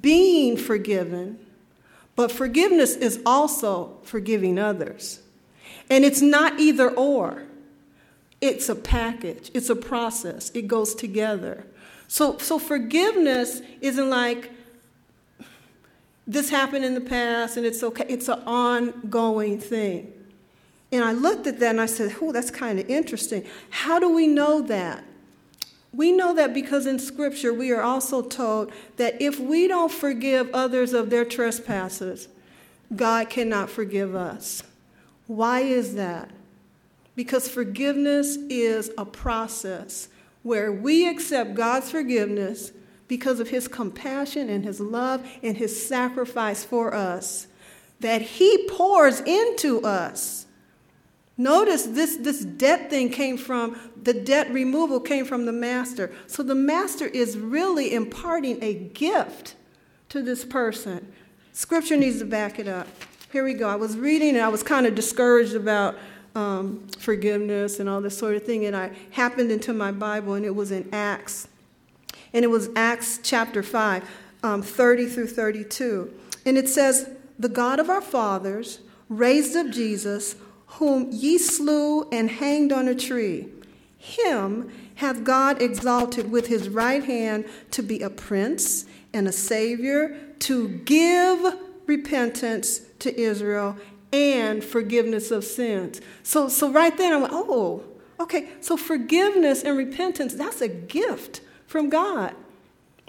being 0.03 0.57
forgiven, 0.57 1.39
but 2.15 2.31
forgiveness 2.31 2.95
is 2.95 3.21
also 3.25 3.97
forgiving 4.03 4.59
others. 4.59 5.21
And 5.91 6.05
it's 6.05 6.21
not 6.21 6.61
either 6.61 6.91
or, 6.91 7.45
it's 8.41 8.69
a 8.69 8.75
package, 8.75 9.51
it's 9.55 9.69
a 9.69 9.77
process, 9.77 10.51
it 10.55 10.69
goes 10.69 10.95
together. 10.95 11.65
So, 12.07 12.39
so 12.39 12.59
forgiveness 12.59 13.61
isn't 13.81 14.09
like 14.09 14.51
this 16.27 16.51
happened 16.51 16.85
in 16.85 16.95
the 16.95 17.01
past 17.01 17.57
and 17.57 17.67
it's 17.67 17.83
okay, 17.83 18.05
it's 18.09 18.29
an 18.29 18.41
ongoing 18.47 19.59
thing. 19.59 20.13
And 20.91 21.05
I 21.05 21.13
looked 21.13 21.47
at 21.47 21.59
that 21.61 21.71
and 21.71 21.81
I 21.81 21.87
said, 21.87 22.17
oh, 22.21 22.33
that's 22.33 22.51
kind 22.51 22.79
of 22.79 22.89
interesting. 22.89 23.45
How 23.71 23.99
do 23.99 24.15
we 24.15 24.27
know 24.27 24.63
that? 24.63 25.05
We 25.93 26.13
know 26.13 26.35
that 26.35 26.55
because 26.55 26.87
in 26.87 26.99
Scripture 26.99 27.53
we 27.53 27.73
are 27.73 27.83
also 27.83 28.23
told 28.23 28.73
that 28.97 29.21
if 29.21 29.41
we 29.41 29.69
don't 29.69 29.93
forgive 29.93 30.51
others 30.55 30.93
of 30.93 31.11
their 31.11 31.25
trespasses, 31.25 32.29
God 32.95 33.29
cannot 33.29 33.69
forgive 33.69 34.15
us. 34.15 34.63
Why 35.27 35.61
is 35.61 35.95
that? 35.97 36.31
Because 37.19 37.49
forgiveness 37.49 38.37
is 38.49 38.93
a 38.97 39.05
process 39.05 40.07
where 40.45 40.71
we 40.71 41.09
accept 41.09 41.55
God's 41.55 41.91
forgiveness 41.91 42.71
because 43.09 43.41
of 43.41 43.49
his 43.49 43.67
compassion 43.67 44.49
and 44.49 44.65
his 44.65 44.79
love 44.79 45.29
and 45.43 45.57
his 45.57 45.85
sacrifice 45.85 46.63
for 46.63 46.95
us 46.95 47.49
that 47.99 48.23
he 48.23 48.69
pours 48.69 49.19
into 49.23 49.83
us. 49.83 50.47
Notice 51.37 51.87
this, 51.87 52.19
this 52.19 52.45
debt 52.45 52.89
thing 52.89 53.11
came 53.11 53.37
from, 53.37 53.77
the 54.01 54.15
debt 54.15 54.49
removal 54.53 55.01
came 55.01 55.25
from 55.25 55.45
the 55.45 55.53
master. 55.53 56.13
So 56.29 56.45
the 56.45 56.55
master 56.55 57.07
is 57.07 57.37
really 57.37 57.95
imparting 57.95 58.63
a 58.63 58.75
gift 58.75 59.57
to 60.11 60.23
this 60.23 60.45
person. 60.45 61.13
Scripture 61.51 61.97
needs 61.97 62.21
to 62.21 62.27
back 62.27 62.61
it 62.61 62.69
up. 62.69 62.87
Here 63.33 63.43
we 63.43 63.55
go. 63.55 63.69
I 63.69 63.75
was 63.75 63.97
reading 63.97 64.37
and 64.37 64.45
I 64.45 64.49
was 64.49 64.63
kind 64.63 64.87
of 64.87 64.95
discouraged 64.95 65.57
about 65.57 65.97
um, 66.35 66.87
forgiveness 66.99 67.81
and 67.81 67.89
all 67.89 68.01
this 68.01 68.17
sort 68.17 68.37
of 68.37 68.45
thing. 68.45 68.67
And 68.67 68.77
I 68.77 68.91
happened 69.11 69.51
into 69.51 69.73
my 69.73 69.93
Bible 69.93 70.35
and 70.35 70.45
it 70.45 70.55
was 70.55 70.71
in 70.71 70.89
Acts. 70.93 71.49
And 72.33 72.45
it 72.45 72.49
was 72.49 72.69
Acts 72.77 73.19
chapter 73.23 73.63
5, 73.63 74.09
um, 74.43 74.63
30 74.63 75.07
through 75.07 75.29
32. 75.29 76.13
And 76.45 76.59
it 76.59 76.69
says, 76.69 77.11
The 77.39 77.49
God 77.49 77.81
of 77.81 77.91
our 77.91 78.03
fathers 78.03 78.81
raised 79.09 79.57
up 79.57 79.71
Jesus 79.71 80.37
whom 80.73 81.09
ye 81.11 81.39
slew 81.39 82.09
and 82.11 82.31
hanged 82.31 82.73
on 82.73 82.89
a 82.89 82.95
tree. 82.95 83.49
Him 83.97 84.71
hath 84.97 85.25
God 85.25 85.61
exalted 85.63 86.31
with 86.31 86.47
his 86.47 86.69
right 86.69 87.03
hand 87.03 87.47
to 87.73 87.83
be 87.83 88.01
a 88.03 88.11
prince 88.11 88.85
and 89.13 89.27
a 89.27 89.33
savior, 89.33 90.17
to 90.41 90.69
give 90.69 91.55
repentance 91.87 92.81
to 92.99 93.19
Israel 93.19 93.77
and 94.13 94.65
forgiveness 94.65 95.31
of 95.31 95.45
sins. 95.45 96.01
So, 96.23 96.49
so 96.49 96.71
right 96.71 96.97
then 96.97 97.13
I 97.13 97.17
went, 97.17 97.33
oh, 97.33 97.85
okay, 98.21 98.49
so 98.61 98.77
forgiveness 98.77 99.63
and 99.63 99.77
repentance, 99.77 100.35
that's 100.35 100.61
a 100.61 100.69
gift 100.69 101.41
from 101.67 101.89
God. 101.89 102.35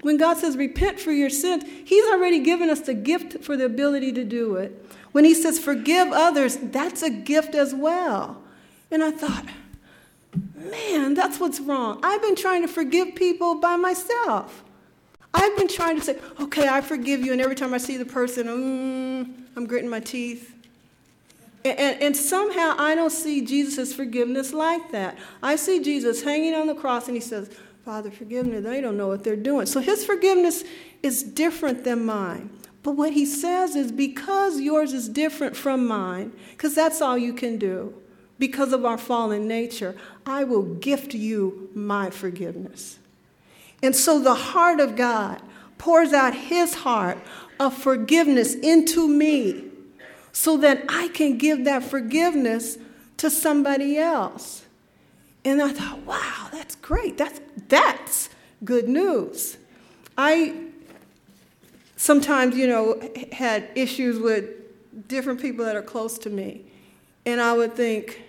When 0.01 0.17
God 0.17 0.37
says 0.37 0.55
repent 0.55 0.99
for 0.99 1.11
your 1.11 1.29
sins, 1.29 1.63
He's 1.85 2.05
already 2.05 2.39
given 2.39 2.69
us 2.69 2.81
the 2.81 2.93
gift 2.93 3.43
for 3.43 3.57
the 3.57 3.65
ability 3.65 4.13
to 4.13 4.23
do 4.23 4.55
it. 4.55 4.85
When 5.11 5.25
he 5.25 5.33
says 5.33 5.59
forgive 5.59 6.11
others, 6.11 6.57
that's 6.57 7.01
a 7.01 7.09
gift 7.09 7.55
as 7.55 7.73
well. 7.73 8.41
And 8.91 9.03
I 9.03 9.11
thought, 9.11 9.45
man, 10.55 11.15
that's 11.15 11.39
what's 11.39 11.59
wrong. 11.59 11.99
I've 12.03 12.21
been 12.21 12.35
trying 12.35 12.61
to 12.61 12.67
forgive 12.67 13.15
people 13.15 13.55
by 13.55 13.75
myself. 13.75 14.63
I've 15.33 15.55
been 15.57 15.67
trying 15.67 15.97
to 15.97 16.03
say, 16.03 16.17
okay, 16.39 16.67
I 16.67 16.81
forgive 16.81 17.21
you, 17.21 17.31
and 17.31 17.41
every 17.41 17.55
time 17.55 17.73
I 17.73 17.77
see 17.77 17.97
the 17.97 18.05
person, 18.05 18.47
mm, 18.47 19.33
I'm 19.55 19.67
gritting 19.67 19.89
my 19.89 19.99
teeth. 19.99 20.55
And, 21.65 22.01
and, 22.01 22.15
somehow 22.15 22.75
I 22.77 22.95
don't 22.95 23.11
see 23.11 23.41
Jesus' 23.41 23.93
forgiveness 23.93 24.53
like 24.53 24.91
that. 24.91 25.17
I 25.43 25.57
see 25.57 25.81
Jesus 25.81 26.23
hanging 26.23 26.53
on 26.53 26.67
the 26.67 26.75
cross 26.75 27.07
and 27.07 27.17
he 27.17 27.21
says, 27.21 27.49
Father, 27.83 28.09
forgive 28.09 28.45
me. 28.45 28.59
They 28.59 28.79
don't 28.79 28.95
know 28.95 29.07
what 29.07 29.25
they're 29.25 29.35
doing. 29.35 29.65
So 29.65 29.81
his 29.81 30.05
forgiveness 30.05 30.63
is 31.03 31.21
different 31.21 31.83
than 31.83 32.05
mine. 32.05 32.49
But 32.81 32.93
what 32.93 33.11
he 33.11 33.25
says 33.25 33.75
is 33.75 33.91
because 33.91 34.61
yours 34.61 34.93
is 34.93 35.09
different 35.09 35.55
from 35.55 35.85
mine, 35.85 36.31
because 36.51 36.75
that's 36.75 37.01
all 37.01 37.17
you 37.17 37.33
can 37.33 37.57
do, 37.57 37.93
because 38.37 38.71
of 38.71 38.85
our 38.85 38.97
fallen 38.97 39.47
nature, 39.47 39.95
I 40.25 40.45
will 40.45 40.63
gift 40.63 41.13
you 41.13 41.69
my 41.73 42.09
forgiveness. 42.09 42.99
And 43.83 43.95
so 43.95 44.19
the 44.19 44.33
heart 44.33 44.79
of 44.79 44.95
God 44.95 45.41
pours 45.77 46.13
out 46.13 46.33
his 46.33 46.73
heart 46.73 47.17
of 47.59 47.73
forgiveness 47.73 48.55
into 48.55 49.07
me 49.07 49.68
so 50.31 50.57
that 50.57 50.83
I 50.89 51.09
can 51.09 51.37
give 51.37 51.65
that 51.65 51.83
forgiveness 51.83 52.77
to 53.17 53.29
somebody 53.29 53.97
else. 53.97 54.63
And 55.43 55.61
I 55.61 55.71
thought, 55.73 55.99
wow, 55.99 56.49
that's 56.51 56.75
great. 56.75 57.17
That's, 57.17 57.39
that's 57.67 58.29
good 58.63 58.87
news. 58.87 59.57
I 60.17 60.69
sometimes, 61.99 62.55
you 62.55 62.65
know, 62.65 63.01
had 63.33 63.69
issues 63.75 64.19
with 64.19 64.45
different 65.07 65.41
people 65.41 65.65
that 65.65 65.75
are 65.75 65.81
close 65.81 66.17
to 66.19 66.29
me. 66.29 66.63
And 67.25 67.41
I 67.41 67.53
would 67.53 67.73
think, 67.73 68.23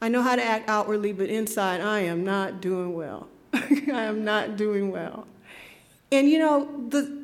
I 0.00 0.08
know 0.08 0.22
how 0.22 0.36
to 0.36 0.42
act 0.42 0.68
outwardly, 0.68 1.12
but 1.12 1.28
inside 1.28 1.80
I 1.80 2.00
am 2.00 2.24
not 2.24 2.60
doing 2.60 2.94
well. 2.94 3.28
I 3.52 4.04
am 4.04 4.24
not 4.24 4.56
doing 4.56 4.90
well. 4.90 5.26
And 6.12 6.28
you 6.28 6.38
know, 6.38 6.86
the 6.88 7.20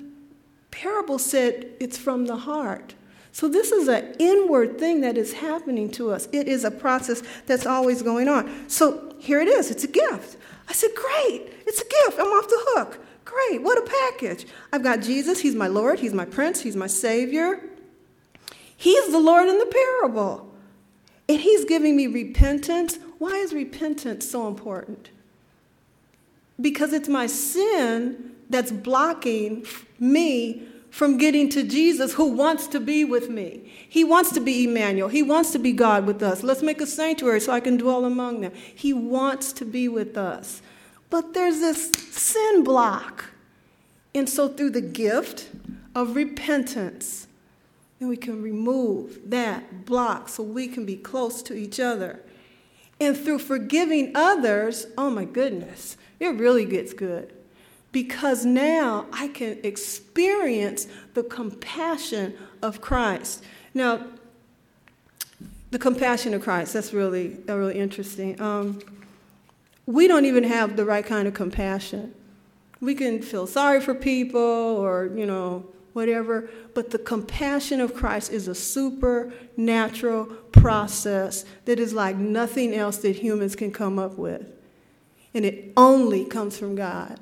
parable 0.70 1.18
said 1.18 1.70
it's 1.78 1.96
from 1.96 2.26
the 2.26 2.36
heart. 2.36 2.94
So 3.38 3.46
this 3.46 3.70
is 3.70 3.86
an 3.86 4.16
inward 4.18 4.80
thing 4.80 5.00
that 5.02 5.16
is 5.16 5.32
happening 5.34 5.92
to 5.92 6.10
us. 6.10 6.26
It 6.32 6.48
is 6.48 6.64
a 6.64 6.72
process 6.72 7.22
that's 7.46 7.66
always 7.66 8.02
going 8.02 8.26
on. 8.26 8.68
So 8.68 9.14
here 9.20 9.40
it 9.40 9.46
is. 9.46 9.70
It's 9.70 9.84
a 9.84 9.86
gift. 9.86 10.38
I 10.68 10.72
said, 10.72 10.90
Great. 10.96 11.52
It's 11.64 11.80
a 11.80 11.84
gift. 11.84 12.18
I'm 12.18 12.26
off 12.26 12.48
the 12.48 12.60
hook. 12.70 12.98
Great, 13.24 13.62
what 13.62 13.78
a 13.78 13.88
package. 14.10 14.44
I've 14.72 14.82
got 14.82 15.02
Jesus, 15.02 15.38
He's 15.38 15.54
my 15.54 15.68
Lord, 15.68 16.00
He's 16.00 16.12
my 16.12 16.24
Prince, 16.24 16.62
He's 16.62 16.74
my 16.74 16.88
Savior. 16.88 17.60
He's 18.76 19.12
the 19.12 19.20
Lord 19.20 19.48
in 19.48 19.60
the 19.60 19.66
parable. 19.66 20.52
And 21.28 21.38
He's 21.38 21.64
giving 21.64 21.94
me 21.96 22.08
repentance. 22.08 22.98
Why 23.18 23.36
is 23.36 23.52
repentance 23.52 24.28
so 24.28 24.48
important? 24.48 25.10
Because 26.60 26.92
it's 26.92 27.08
my 27.08 27.28
sin 27.28 28.32
that's 28.50 28.72
blocking 28.72 29.64
me 30.00 30.66
from 30.90 31.18
getting 31.18 31.48
to 31.50 31.62
Jesus 31.62 32.14
who 32.14 32.32
wants 32.32 32.66
to 32.68 32.80
be 32.80 33.04
with 33.04 33.28
me. 33.28 33.72
He 33.88 34.04
wants 34.04 34.32
to 34.32 34.40
be 34.40 34.64
Emmanuel. 34.64 35.08
He 35.08 35.22
wants 35.22 35.50
to 35.52 35.58
be 35.58 35.72
God 35.72 36.06
with 36.06 36.22
us. 36.22 36.42
Let's 36.42 36.62
make 36.62 36.80
a 36.80 36.86
sanctuary 36.86 37.40
so 37.40 37.52
I 37.52 37.60
can 37.60 37.76
dwell 37.76 38.04
among 38.04 38.40
them. 38.40 38.52
He 38.54 38.92
wants 38.92 39.52
to 39.54 39.64
be 39.64 39.88
with 39.88 40.16
us. 40.16 40.62
But 41.10 41.34
there's 41.34 41.60
this 41.60 41.90
sin 41.90 42.64
block. 42.64 43.26
And 44.14 44.28
so, 44.28 44.48
through 44.48 44.70
the 44.70 44.80
gift 44.80 45.48
of 45.94 46.16
repentance, 46.16 47.26
then 47.98 48.08
we 48.08 48.16
can 48.16 48.42
remove 48.42 49.18
that 49.26 49.84
block 49.84 50.28
so 50.28 50.42
we 50.42 50.68
can 50.68 50.86
be 50.86 50.96
close 50.96 51.42
to 51.42 51.54
each 51.54 51.78
other. 51.78 52.20
And 53.00 53.16
through 53.16 53.38
forgiving 53.40 54.12
others, 54.14 54.86
oh 54.96 55.10
my 55.10 55.24
goodness, 55.24 55.96
it 56.18 56.28
really 56.28 56.64
gets 56.64 56.92
good. 56.92 57.32
Because 58.02 58.44
now 58.44 59.06
I 59.12 59.26
can 59.26 59.58
experience 59.64 60.86
the 61.14 61.24
compassion 61.24 62.32
of 62.62 62.80
Christ. 62.80 63.42
Now, 63.74 64.06
the 65.72 65.80
compassion 65.80 66.32
of 66.32 66.42
Christ, 66.42 66.74
that's 66.74 66.92
really, 66.92 67.38
really 67.48 67.76
interesting. 67.76 68.40
Um, 68.40 68.78
we 69.84 70.06
don't 70.06 70.26
even 70.26 70.44
have 70.44 70.76
the 70.76 70.84
right 70.84 71.04
kind 71.04 71.26
of 71.26 71.34
compassion. 71.34 72.14
We 72.80 72.94
can 72.94 73.20
feel 73.20 73.48
sorry 73.48 73.80
for 73.80 73.96
people 73.96 74.40
or, 74.40 75.10
you 75.12 75.26
know, 75.26 75.66
whatever, 75.92 76.48
but 76.74 76.90
the 76.92 76.98
compassion 77.00 77.80
of 77.80 77.96
Christ 77.96 78.30
is 78.30 78.46
a 78.46 78.54
supernatural 78.54 80.26
process 80.52 81.44
that 81.64 81.80
is 81.80 81.92
like 81.92 82.14
nothing 82.14 82.74
else 82.74 82.98
that 82.98 83.16
humans 83.16 83.56
can 83.56 83.72
come 83.72 83.98
up 83.98 84.16
with. 84.16 84.46
And 85.34 85.44
it 85.44 85.72
only 85.76 86.26
comes 86.26 86.56
from 86.56 86.76
God. 86.76 87.18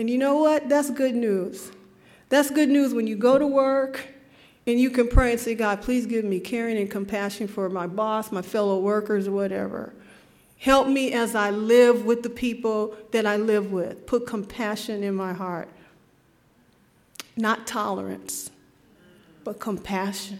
And 0.00 0.08
you 0.08 0.16
know 0.16 0.36
what? 0.36 0.66
That's 0.70 0.88
good 0.88 1.14
news. 1.14 1.72
That's 2.30 2.50
good 2.50 2.70
news 2.70 2.94
when 2.94 3.06
you 3.06 3.16
go 3.16 3.38
to 3.38 3.46
work 3.46 4.06
and 4.66 4.80
you 4.80 4.88
can 4.88 5.08
pray 5.08 5.32
and 5.32 5.38
say, 5.38 5.54
God, 5.54 5.82
please 5.82 6.06
give 6.06 6.24
me 6.24 6.40
caring 6.40 6.78
and 6.78 6.90
compassion 6.90 7.46
for 7.46 7.68
my 7.68 7.86
boss, 7.86 8.32
my 8.32 8.40
fellow 8.40 8.80
workers, 8.80 9.28
or 9.28 9.32
whatever. 9.32 9.92
Help 10.56 10.88
me 10.88 11.12
as 11.12 11.34
I 11.34 11.50
live 11.50 12.06
with 12.06 12.22
the 12.22 12.30
people 12.30 12.96
that 13.10 13.26
I 13.26 13.36
live 13.36 13.72
with. 13.72 14.06
Put 14.06 14.26
compassion 14.26 15.04
in 15.04 15.14
my 15.14 15.34
heart. 15.34 15.68
Not 17.36 17.66
tolerance, 17.66 18.50
but 19.44 19.60
compassion. 19.60 20.38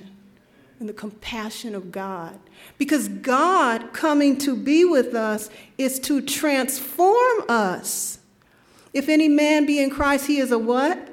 And 0.79 0.89
the 0.89 0.95
compassion 0.95 1.75
of 1.75 1.93
God. 1.93 2.41
Because 2.79 3.09
God 3.09 3.93
coming 3.93 4.39
to 4.39 4.57
be 4.57 4.87
with 4.87 5.15
us 5.15 5.51
is 5.77 6.01
to 6.01 6.23
transform 6.23 7.45
us. 7.47 8.20
If 8.93 9.09
any 9.09 9.29
man 9.29 9.67
be 9.67 9.81
in 9.81 9.91
Christ, 9.91 10.27
he 10.27 10.39
is 10.39 10.51
a 10.51 10.59
what? 10.59 11.09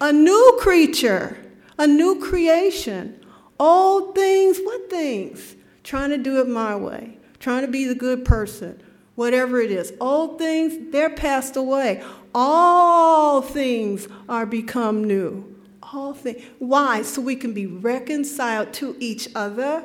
A 0.00 0.12
new 0.12 0.58
creature, 0.60 1.36
a 1.78 1.86
new 1.86 2.20
creation. 2.20 3.24
Old 3.58 4.14
things, 4.14 4.58
what 4.60 4.88
things? 4.90 5.56
Trying 5.82 6.10
to 6.10 6.18
do 6.18 6.40
it 6.40 6.48
my 6.48 6.76
way 6.76 7.18
trying 7.40 7.62
to 7.62 7.68
be 7.68 7.84
the 7.84 7.94
good 7.94 8.24
person, 8.24 8.80
whatever 9.14 9.60
it 9.60 9.70
is. 9.70 9.92
Old 10.00 10.38
things, 10.38 10.90
they're 10.92 11.10
passed 11.10 11.56
away. 11.56 12.02
All 12.34 13.42
things 13.42 14.08
are 14.28 14.46
become 14.46 15.04
new. 15.04 15.56
All 15.82 16.14
things. 16.14 16.42
Why? 16.58 17.02
So 17.02 17.22
we 17.22 17.36
can 17.36 17.54
be 17.54 17.66
reconciled 17.66 18.72
to 18.74 18.96
each 18.98 19.28
other 19.34 19.84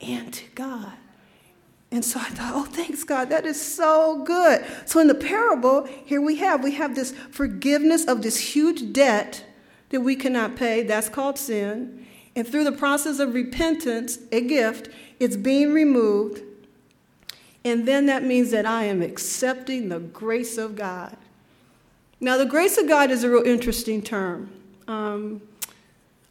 and 0.00 0.32
to 0.32 0.44
God. 0.54 0.92
And 1.92 2.04
so 2.04 2.20
I 2.20 2.24
thought, 2.30 2.52
oh, 2.54 2.64
thanks 2.64 3.02
God, 3.02 3.30
that 3.30 3.44
is 3.44 3.60
so 3.60 4.22
good. 4.24 4.64
So 4.86 5.00
in 5.00 5.08
the 5.08 5.14
parable, 5.14 5.86
here 6.04 6.20
we 6.20 6.36
have 6.36 6.62
we 6.62 6.72
have 6.72 6.94
this 6.94 7.12
forgiveness 7.30 8.04
of 8.06 8.22
this 8.22 8.54
huge 8.54 8.92
debt 8.92 9.44
that 9.88 10.00
we 10.00 10.14
cannot 10.14 10.54
pay. 10.54 10.82
That's 10.82 11.08
called 11.08 11.36
sin. 11.36 12.06
And 12.36 12.46
through 12.46 12.64
the 12.64 12.72
process 12.72 13.18
of 13.18 13.34
repentance, 13.34 14.18
a 14.30 14.40
gift, 14.40 14.88
it's 15.18 15.36
being 15.36 15.72
removed. 15.72 16.42
And 17.64 17.86
then 17.86 18.06
that 18.06 18.22
means 18.22 18.52
that 18.52 18.64
I 18.64 18.84
am 18.84 19.02
accepting 19.02 19.88
the 19.88 19.98
grace 19.98 20.56
of 20.56 20.76
God. 20.76 21.16
Now, 22.20 22.36
the 22.36 22.46
grace 22.46 22.78
of 22.78 22.86
God 22.86 23.10
is 23.10 23.24
a 23.24 23.30
real 23.30 23.42
interesting 23.42 24.00
term. 24.00 24.50
Um, 24.86 25.42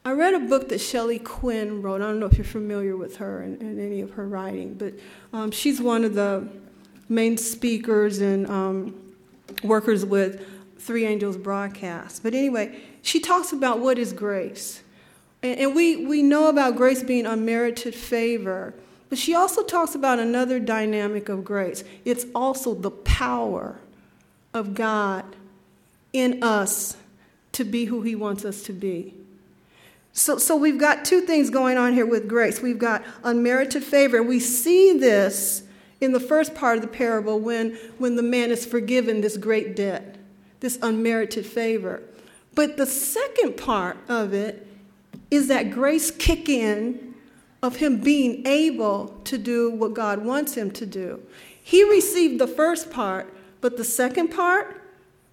I 0.05 0.13
read 0.13 0.33
a 0.33 0.39
book 0.39 0.69
that 0.69 0.79
Shelley 0.79 1.19
Quinn 1.19 1.81
wrote. 1.81 2.01
I 2.01 2.05
don't 2.05 2.19
know 2.19 2.25
if 2.25 2.37
you're 2.37 2.45
familiar 2.45 2.95
with 2.95 3.17
her 3.17 3.41
and, 3.41 3.61
and 3.61 3.79
any 3.79 4.01
of 4.01 4.11
her 4.11 4.27
writing, 4.27 4.75
but 4.75 4.93
um, 5.33 5.51
she's 5.51 5.81
one 5.81 6.05
of 6.05 6.13
the 6.15 6.47
main 7.09 7.37
speakers 7.37 8.19
and 8.19 8.47
um, 8.47 8.95
workers 9.63 10.05
with 10.05 10.45
Three 10.77 11.05
Angels 11.05 11.35
broadcast. 11.35 12.23
But 12.23 12.33
anyway, 12.33 12.79
she 13.01 13.19
talks 13.19 13.51
about 13.51 13.79
what 13.79 13.99
is 13.99 14.13
grace. 14.13 14.81
And, 15.43 15.59
and 15.59 15.75
we, 15.75 16.05
we 16.05 16.23
know 16.23 16.47
about 16.47 16.77
grace 16.77 17.03
being 17.03 17.25
unmerited 17.25 17.93
favor. 17.93 18.73
But 19.09 19.17
she 19.17 19.35
also 19.35 19.63
talks 19.63 19.95
about 19.95 20.19
another 20.19 20.59
dynamic 20.59 21.29
of 21.29 21.43
grace. 21.43 21.83
It's 22.05 22.25
also 22.33 22.73
the 22.73 22.91
power 22.91 23.79
of 24.53 24.75
God 24.75 25.25
in 26.13 26.41
us 26.41 26.95
to 27.51 27.63
be 27.65 27.85
who 27.85 28.01
He 28.03 28.15
wants 28.15 28.45
us 28.45 28.63
to 28.63 28.73
be. 28.73 29.18
So, 30.19 30.37
so 30.37 30.57
we've 30.57 30.77
got 30.77 31.05
two 31.05 31.21
things 31.21 31.49
going 31.49 31.77
on 31.77 31.93
here 31.93 32.05
with 32.05 32.27
grace. 32.27 32.61
We've 32.61 32.77
got 32.77 33.05
unmerited 33.23 33.85
favor. 33.85 34.21
We 34.21 34.41
see 34.41 34.97
this 34.97 35.63
in 36.01 36.11
the 36.11 36.19
first 36.19 36.53
part 36.53 36.75
of 36.75 36.81
the 36.81 36.89
parable 36.89 37.39
when, 37.39 37.75
when 37.99 38.17
the 38.17 38.21
man 38.21 38.51
is 38.51 38.65
forgiven 38.65 39.21
this 39.21 39.37
great 39.37 39.77
debt, 39.77 40.17
this 40.59 40.77
unmerited 40.81 41.45
favor. 41.45 42.03
But 42.53 42.75
the 42.75 42.85
second 42.85 43.55
part 43.55 43.95
of 44.09 44.33
it 44.33 44.67
is 45.31 45.47
that 45.47 45.71
grace 45.71 46.11
kick 46.11 46.49
in 46.49 47.15
of 47.63 47.77
him 47.77 48.01
being 48.01 48.45
able 48.45 49.21
to 49.23 49.37
do 49.37 49.71
what 49.71 49.93
God 49.93 50.25
wants 50.25 50.55
him 50.55 50.69
to 50.71 50.85
do. 50.85 51.23
He 51.63 51.89
received 51.89 52.41
the 52.41 52.47
first 52.47 52.91
part, 52.91 53.33
but 53.61 53.77
the 53.77 53.85
second 53.85 54.31
part, 54.31 54.81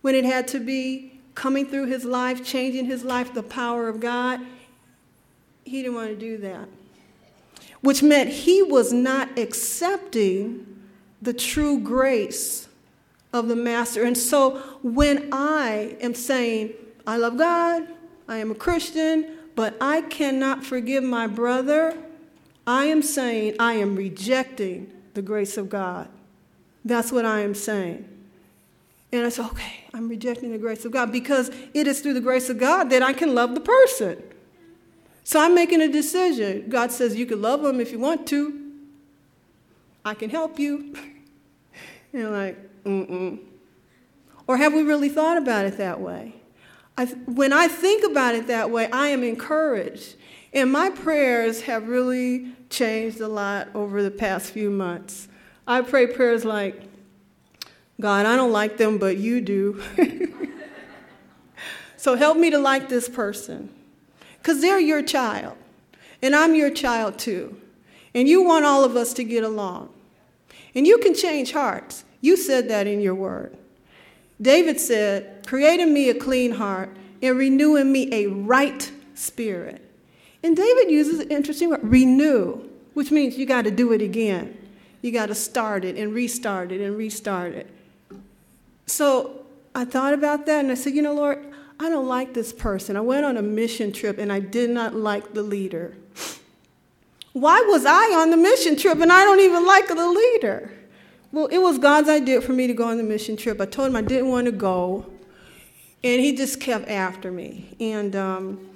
when 0.02 0.14
it 0.14 0.24
had 0.24 0.46
to 0.48 0.60
be 0.60 1.18
coming 1.34 1.66
through 1.66 1.86
his 1.86 2.04
life, 2.04 2.44
changing 2.44 2.84
his 2.84 3.02
life, 3.02 3.34
the 3.34 3.42
power 3.42 3.88
of 3.88 3.98
God, 3.98 4.40
he 5.66 5.82
didn't 5.82 5.94
want 5.94 6.08
to 6.08 6.16
do 6.16 6.38
that. 6.38 6.68
Which 7.82 8.02
meant 8.02 8.30
he 8.30 8.62
was 8.62 8.92
not 8.92 9.38
accepting 9.38 10.66
the 11.20 11.32
true 11.32 11.78
grace 11.78 12.68
of 13.32 13.48
the 13.48 13.56
Master. 13.56 14.02
And 14.04 14.16
so 14.16 14.58
when 14.82 15.28
I 15.32 15.96
am 16.00 16.14
saying, 16.14 16.72
I 17.06 17.18
love 17.18 17.36
God, 17.36 17.86
I 18.28 18.38
am 18.38 18.50
a 18.50 18.54
Christian, 18.54 19.36
but 19.54 19.76
I 19.80 20.00
cannot 20.02 20.64
forgive 20.64 21.04
my 21.04 21.26
brother 21.26 21.96
I 22.66 22.86
am 22.86 23.02
saying 23.02 23.56
I 23.60 23.74
am 23.74 23.94
rejecting 23.94 24.90
the 25.14 25.22
grace 25.22 25.56
of 25.56 25.70
God. 25.70 26.08
That's 26.84 27.12
what 27.12 27.24
I 27.24 27.40
am 27.40 27.54
saying. 27.54 28.08
And 29.12 29.24
I 29.24 29.28
said, 29.28 29.46
okay, 29.46 29.84
I'm 29.94 30.08
rejecting 30.08 30.50
the 30.50 30.58
grace 30.58 30.84
of 30.84 30.90
God 30.90 31.12
because 31.12 31.50
it 31.72 31.86
is 31.86 32.00
through 32.00 32.14
the 32.14 32.20
grace 32.20 32.50
of 32.50 32.58
God 32.58 32.90
that 32.90 33.02
I 33.02 33.12
can 33.12 33.34
love 33.34 33.54
the 33.54 33.60
person. 33.60 34.22
So 35.26 35.40
I'm 35.40 35.56
making 35.56 35.82
a 35.82 35.88
decision. 35.88 36.66
God 36.68 36.92
says 36.92 37.16
you 37.16 37.26
can 37.26 37.42
love 37.42 37.60
them 37.60 37.80
if 37.80 37.90
you 37.90 37.98
want 37.98 38.28
to. 38.28 38.62
I 40.04 40.14
can 40.14 40.30
help 40.30 40.56
you. 40.56 40.94
and 42.12 42.28
I'm 42.28 42.32
like, 42.32 42.84
mm-mm. 42.84 43.40
Or 44.46 44.56
have 44.56 44.72
we 44.72 44.82
really 44.82 45.08
thought 45.08 45.36
about 45.36 45.66
it 45.66 45.78
that 45.78 46.00
way? 46.00 46.36
I, 46.96 47.06
when 47.06 47.52
I 47.52 47.66
think 47.66 48.08
about 48.08 48.36
it 48.36 48.46
that 48.46 48.70
way, 48.70 48.88
I 48.92 49.08
am 49.08 49.24
encouraged. 49.24 50.14
And 50.52 50.70
my 50.70 50.90
prayers 50.90 51.62
have 51.62 51.88
really 51.88 52.52
changed 52.70 53.20
a 53.20 53.26
lot 53.26 53.66
over 53.74 54.04
the 54.04 54.12
past 54.12 54.52
few 54.52 54.70
months. 54.70 55.26
I 55.66 55.80
pray 55.80 56.06
prayers 56.06 56.44
like, 56.44 56.80
God, 58.00 58.26
I 58.26 58.36
don't 58.36 58.52
like 58.52 58.76
them, 58.76 58.98
but 58.98 59.16
you 59.16 59.40
do. 59.40 59.82
so 61.96 62.14
help 62.14 62.38
me 62.38 62.50
to 62.50 62.58
like 62.58 62.88
this 62.88 63.08
person. 63.08 63.70
Because 64.46 64.60
they're 64.60 64.78
your 64.78 65.02
child, 65.02 65.56
and 66.22 66.36
I'm 66.36 66.54
your 66.54 66.70
child 66.70 67.18
too. 67.18 67.60
And 68.14 68.28
you 68.28 68.44
want 68.44 68.64
all 68.64 68.84
of 68.84 68.94
us 68.94 69.12
to 69.14 69.24
get 69.24 69.42
along. 69.42 69.88
And 70.72 70.86
you 70.86 70.98
can 70.98 71.14
change 71.14 71.50
hearts. 71.50 72.04
You 72.20 72.36
said 72.36 72.68
that 72.68 72.86
in 72.86 73.00
your 73.00 73.16
word. 73.16 73.56
David 74.40 74.78
said, 74.78 75.44
Create 75.48 75.80
in 75.80 75.92
me 75.92 76.10
a 76.10 76.14
clean 76.14 76.52
heart 76.52 76.96
and 77.20 77.36
renew 77.36 77.74
in 77.74 77.90
me 77.90 78.08
a 78.12 78.28
right 78.28 78.88
spirit. 79.16 79.82
And 80.44 80.56
David 80.56 80.92
uses 80.92 81.18
an 81.18 81.28
interesting 81.32 81.70
word, 81.70 81.80
renew, 81.82 82.68
which 82.94 83.10
means 83.10 83.36
you 83.36 83.46
got 83.46 83.62
to 83.62 83.72
do 83.72 83.90
it 83.90 84.00
again. 84.00 84.56
You 85.02 85.10
got 85.10 85.26
to 85.26 85.34
start 85.34 85.84
it 85.84 85.96
and 85.96 86.14
restart 86.14 86.70
it 86.70 86.80
and 86.80 86.96
restart 86.96 87.52
it. 87.52 87.68
So 88.86 89.44
I 89.74 89.84
thought 89.84 90.14
about 90.14 90.46
that 90.46 90.60
and 90.60 90.70
I 90.70 90.74
said, 90.74 90.94
you 90.94 91.02
know, 91.02 91.14
Lord, 91.14 91.44
I 91.78 91.88
don't 91.88 92.06
like 92.06 92.34
this 92.34 92.52
person. 92.52 92.96
I 92.96 93.00
went 93.00 93.26
on 93.26 93.36
a 93.36 93.42
mission 93.42 93.92
trip 93.92 94.18
and 94.18 94.32
I 94.32 94.40
did 94.40 94.70
not 94.70 94.94
like 94.94 95.34
the 95.34 95.42
leader. 95.42 95.96
Why 97.32 97.60
was 97.68 97.84
I 97.84 98.14
on 98.14 98.30
the 98.30 98.36
mission 98.36 98.76
trip 98.76 98.98
and 99.00 99.12
I 99.12 99.24
don't 99.24 99.40
even 99.40 99.66
like 99.66 99.88
the 99.88 100.08
leader? 100.08 100.72
Well, 101.32 101.46
it 101.46 101.58
was 101.58 101.76
God's 101.78 102.08
idea 102.08 102.40
for 102.40 102.52
me 102.52 102.66
to 102.66 102.72
go 102.72 102.84
on 102.88 102.96
the 102.96 103.02
mission 103.02 103.36
trip. 103.36 103.60
I 103.60 103.66
told 103.66 103.88
him 103.88 103.96
I 103.96 104.00
didn't 104.00 104.28
want 104.28 104.46
to 104.46 104.52
go, 104.52 105.04
and 106.02 106.20
he 106.20 106.34
just 106.34 106.60
kept 106.60 106.88
after 106.88 107.30
me. 107.30 107.76
And 107.78 108.16
um, 108.16 108.70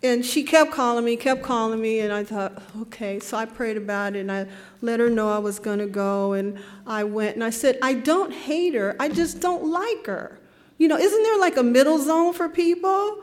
and 0.00 0.24
she 0.24 0.44
kept 0.44 0.70
calling 0.70 1.04
me, 1.04 1.16
kept 1.16 1.42
calling 1.42 1.80
me, 1.80 2.00
and 2.00 2.12
I 2.12 2.22
thought, 2.22 2.62
okay. 2.82 3.18
So 3.18 3.36
I 3.36 3.46
prayed 3.46 3.76
about 3.76 4.14
it, 4.14 4.20
and 4.20 4.30
I 4.30 4.46
let 4.80 5.00
her 5.00 5.10
know 5.10 5.32
I 5.32 5.38
was 5.38 5.58
going 5.58 5.78
to 5.78 5.86
go, 5.86 6.34
and 6.34 6.58
I 6.86 7.04
went, 7.04 7.34
and 7.34 7.42
I 7.42 7.50
said, 7.50 7.78
I 7.82 7.94
don't 7.94 8.32
hate 8.32 8.74
her, 8.74 8.94
I 9.00 9.08
just 9.08 9.40
don't 9.40 9.64
like 9.64 10.06
her. 10.06 10.38
You 10.82 10.88
know, 10.88 10.98
isn't 10.98 11.22
there 11.22 11.38
like 11.38 11.56
a 11.58 11.62
middle 11.62 12.00
zone 12.00 12.32
for 12.32 12.48
people? 12.48 13.22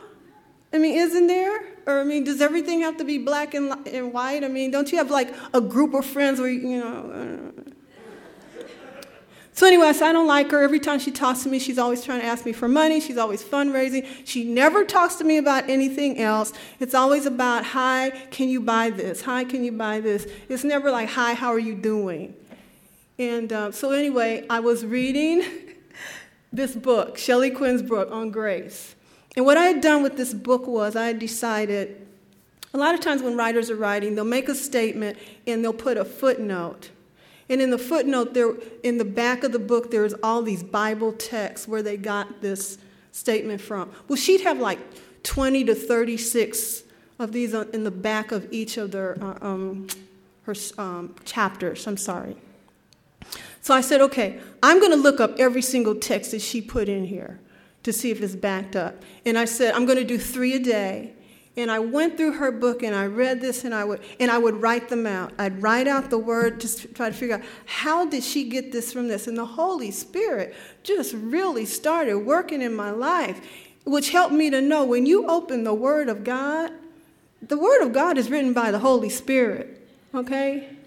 I 0.72 0.78
mean, 0.78 0.96
isn't 0.96 1.28
there? 1.28 1.60
Or 1.86 2.00
I 2.00 2.06
mean, 2.06 2.24
does 2.24 2.40
everything 2.40 2.80
have 2.84 2.96
to 3.00 3.04
be 3.04 3.18
black 3.18 3.54
and, 3.54 3.86
and 3.86 4.14
white? 4.14 4.46
I 4.46 4.48
mean, 4.48 4.72
don't 4.72 4.90
you 4.94 4.98
have 4.98 5.12
like 5.12 5.36
a 5.54 5.60
group 5.60 5.94
of 5.94 6.06
friends 6.06 6.40
where 6.40 6.48
you 6.48 6.80
know? 6.80 7.52
So 9.52 9.68
anyway, 9.68 9.88
I 9.88 9.92
said, 9.92 10.08
I 10.08 10.14
don't 10.14 10.26
like 10.26 10.50
her. 10.52 10.64
Every 10.64 10.80
time 10.80 11.00
she 11.00 11.12
talks 11.12 11.44
to 11.44 11.50
me, 11.50 11.60
she's 11.60 11.78
always 11.78 12.02
trying 12.02 12.22
to 12.22 12.26
ask 12.26 12.46
me 12.46 12.54
for 12.54 12.70
money. 12.70 13.02
She's 13.02 13.18
always 13.18 13.44
fundraising. 13.44 14.08
She 14.24 14.46
never 14.46 14.86
talks 14.86 15.16
to 15.16 15.26
me 15.26 15.36
about 15.36 15.70
anything 15.70 16.18
else. 16.18 16.54
It's 16.80 16.94
always 16.96 17.26
about, 17.26 17.66
hi, 17.66 18.12
can 18.32 18.48
you 18.48 18.62
buy 18.62 18.90
this? 18.90 19.24
Hi, 19.24 19.44
can 19.44 19.66
you 19.66 19.74
buy 19.74 20.00
this? 20.00 20.26
It's 20.48 20.64
never 20.64 20.92
like, 20.92 21.10
hi, 21.10 21.34
how 21.34 21.50
are 21.50 21.60
you 21.60 21.76
doing? 21.76 22.36
And 23.18 23.52
uh, 23.52 23.74
so 23.74 23.92
anyway, 23.92 24.46
I 24.50 24.62
was 24.62 24.86
reading 24.86 25.44
this 26.52 26.76
book, 26.76 27.18
Shelley 27.18 27.52
Quinn's 27.52 27.82
book 27.82 28.12
on 28.12 28.32
grace. 28.32 28.96
And 29.36 29.46
what 29.46 29.58
I 29.58 29.66
had 29.66 29.82
done 29.82 30.04
with 30.04 30.18
this 30.18 30.34
book 30.34 30.68
was 30.68 30.96
I 30.96 31.08
had 31.08 31.20
decided, 31.20 32.08
a 32.74 32.78
lot 32.78 32.94
of 32.94 33.02
times 33.02 33.22
when 33.22 33.38
writers 33.38 33.70
are 33.70 33.76
writing, 33.76 34.16
they'll 34.16 34.26
make 34.26 34.50
a 34.50 34.56
statement 34.56 35.18
and 35.46 35.64
they'll 35.64 35.74
put 35.74 35.98
a 35.98 36.06
footnote. 36.06 36.90
And 37.48 37.62
in 37.62 37.72
the 37.72 37.78
footnote, 37.78 38.34
there, 38.34 38.54
in 38.84 38.98
the 38.98 39.06
back 39.06 39.44
of 39.44 39.52
the 39.52 39.60
book, 39.60 39.92
there's 39.92 40.14
all 40.22 40.42
these 40.42 40.62
Bible 40.62 41.14
texts 41.14 41.68
where 41.68 41.82
they 41.82 41.98
got 41.98 42.42
this 42.42 42.78
statement 43.12 43.62
from. 43.62 43.92
Well, 44.08 44.18
she'd 44.18 44.42
have 44.42 44.60
like 44.60 44.80
20 45.24 45.66
to 45.66 45.76
36 45.76 46.84
of 47.18 47.32
these 47.32 47.54
in 47.54 47.84
the 47.84 47.92
back 47.92 48.32
of 48.32 48.48
each 48.52 48.78
of 48.78 48.92
their, 48.92 49.22
uh, 49.22 49.38
um, 49.42 49.88
her 50.44 50.56
um, 50.78 51.16
chapters. 51.26 51.86
I'm 51.88 51.98
sorry. 51.98 52.38
So 53.62 53.74
I 53.74 53.82
said, 53.82 54.02
okay, 54.02 54.40
I'm 54.64 54.80
going 54.80 54.92
to 54.92 54.98
look 54.98 55.20
up 55.20 55.40
every 55.40 55.62
single 55.62 55.96
text 55.96 56.32
that 56.32 56.42
she 56.42 56.62
put 56.62 56.90
in 56.90 57.06
here 57.06 57.40
to 57.84 57.94
see 57.94 58.12
if 58.12 58.22
it's 58.22 58.36
backed 58.36 58.76
up. 58.76 59.04
And 59.26 59.38
I 59.38 59.46
said, 59.46 59.74
I'm 59.74 59.86
going 59.86 59.98
to 59.98 60.04
do 60.04 60.18
three 60.18 60.54
a 60.54 60.60
day. 60.60 61.14
And 61.58 61.70
I 61.70 61.80
went 61.80 62.16
through 62.16 62.34
her 62.34 62.52
book 62.52 62.84
and 62.84 62.96
I 62.96 63.08
read 63.08 63.42
this 63.42 63.66
and 63.66 63.74
I 63.74 63.84
would 63.84 64.02
and 64.20 64.32
I 64.32 64.38
would 64.38 64.62
write 64.62 64.88
them 64.88 65.06
out. 65.06 65.34
I'd 65.38 65.62
write 65.62 65.88
out 65.88 66.10
the 66.10 66.18
word 66.18 66.62
to 66.62 66.88
try 66.94 67.10
to 67.10 67.16
figure 67.16 67.36
out 67.36 67.42
how 67.66 68.06
did 68.06 68.24
she 68.24 68.48
get 68.48 68.72
this 68.72 68.94
from 68.94 69.10
this. 69.10 69.28
And 69.28 69.38
the 69.38 69.46
Holy 69.46 69.92
Spirit 69.92 70.56
just 70.84 71.14
really 71.14 71.66
started 71.66 72.20
working 72.20 72.62
in 72.62 72.74
my 72.74 72.92
life, 72.92 73.42
which 73.84 74.12
helped 74.12 74.34
me 74.34 74.50
to 74.52 74.62
know 74.62 74.86
when 74.86 75.06
you 75.06 75.28
open 75.28 75.66
the 75.66 75.74
Word 75.74 76.08
of 76.08 76.24
God, 76.24 76.72
the 77.42 77.58
Word 77.58 77.82
of 77.82 77.92
God 77.92 78.18
is 78.18 78.30
written 78.30 78.54
by 78.54 78.72
the 78.72 78.80
Holy 78.80 79.10
Spirit. 79.10 79.86
Okay? 80.14 80.78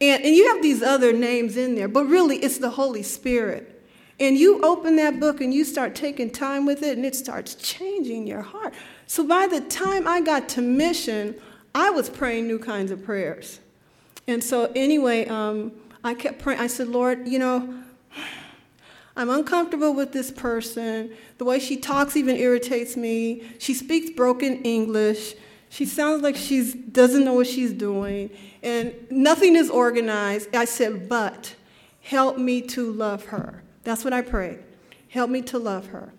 And, 0.00 0.24
and 0.24 0.34
you 0.34 0.52
have 0.52 0.62
these 0.62 0.82
other 0.82 1.12
names 1.12 1.56
in 1.56 1.74
there, 1.74 1.88
but 1.88 2.04
really 2.04 2.36
it's 2.36 2.58
the 2.58 2.70
Holy 2.70 3.02
Spirit. 3.02 3.72
And 4.18 4.36
you 4.36 4.62
open 4.62 4.96
that 4.96 5.20
book 5.20 5.40
and 5.40 5.52
you 5.52 5.64
start 5.64 5.94
taking 5.94 6.30
time 6.30 6.64
with 6.64 6.82
it, 6.82 6.96
and 6.96 7.04
it 7.04 7.14
starts 7.14 7.54
changing 7.54 8.26
your 8.26 8.42
heart. 8.42 8.74
So 9.06 9.26
by 9.26 9.46
the 9.46 9.60
time 9.60 10.08
I 10.08 10.20
got 10.20 10.48
to 10.50 10.62
mission, 10.62 11.34
I 11.74 11.90
was 11.90 12.08
praying 12.08 12.46
new 12.46 12.58
kinds 12.58 12.90
of 12.90 13.04
prayers. 13.04 13.60
And 14.26 14.42
so, 14.42 14.72
anyway, 14.74 15.26
um, 15.26 15.72
I 16.02 16.14
kept 16.14 16.38
praying. 16.40 16.60
I 16.60 16.66
said, 16.66 16.88
Lord, 16.88 17.28
you 17.28 17.38
know, 17.38 17.82
I'm 19.16 19.30
uncomfortable 19.30 19.94
with 19.94 20.12
this 20.12 20.30
person. 20.30 21.12
The 21.38 21.44
way 21.44 21.58
she 21.58 21.76
talks 21.76 22.16
even 22.16 22.36
irritates 22.36 22.96
me. 22.96 23.42
She 23.58 23.74
speaks 23.74 24.10
broken 24.10 24.62
English. 24.62 25.34
She 25.68 25.84
sounds 25.84 26.22
like 26.22 26.36
she 26.36 26.72
doesn't 26.72 27.24
know 27.24 27.34
what 27.34 27.46
she's 27.46 27.72
doing, 27.72 28.30
and 28.62 28.94
nothing 29.10 29.56
is 29.56 29.68
organized. 29.68 30.54
I 30.54 30.64
said, 30.64 31.08
but 31.08 31.54
help 32.02 32.38
me 32.38 32.62
to 32.62 32.92
love 32.92 33.26
her. 33.26 33.62
That's 33.84 34.04
what 34.04 34.12
I 34.12 34.22
prayed. 34.22 34.60
Help 35.08 35.30
me 35.30 35.42
to 35.42 35.58
love 35.58 35.86
her. 35.88 36.12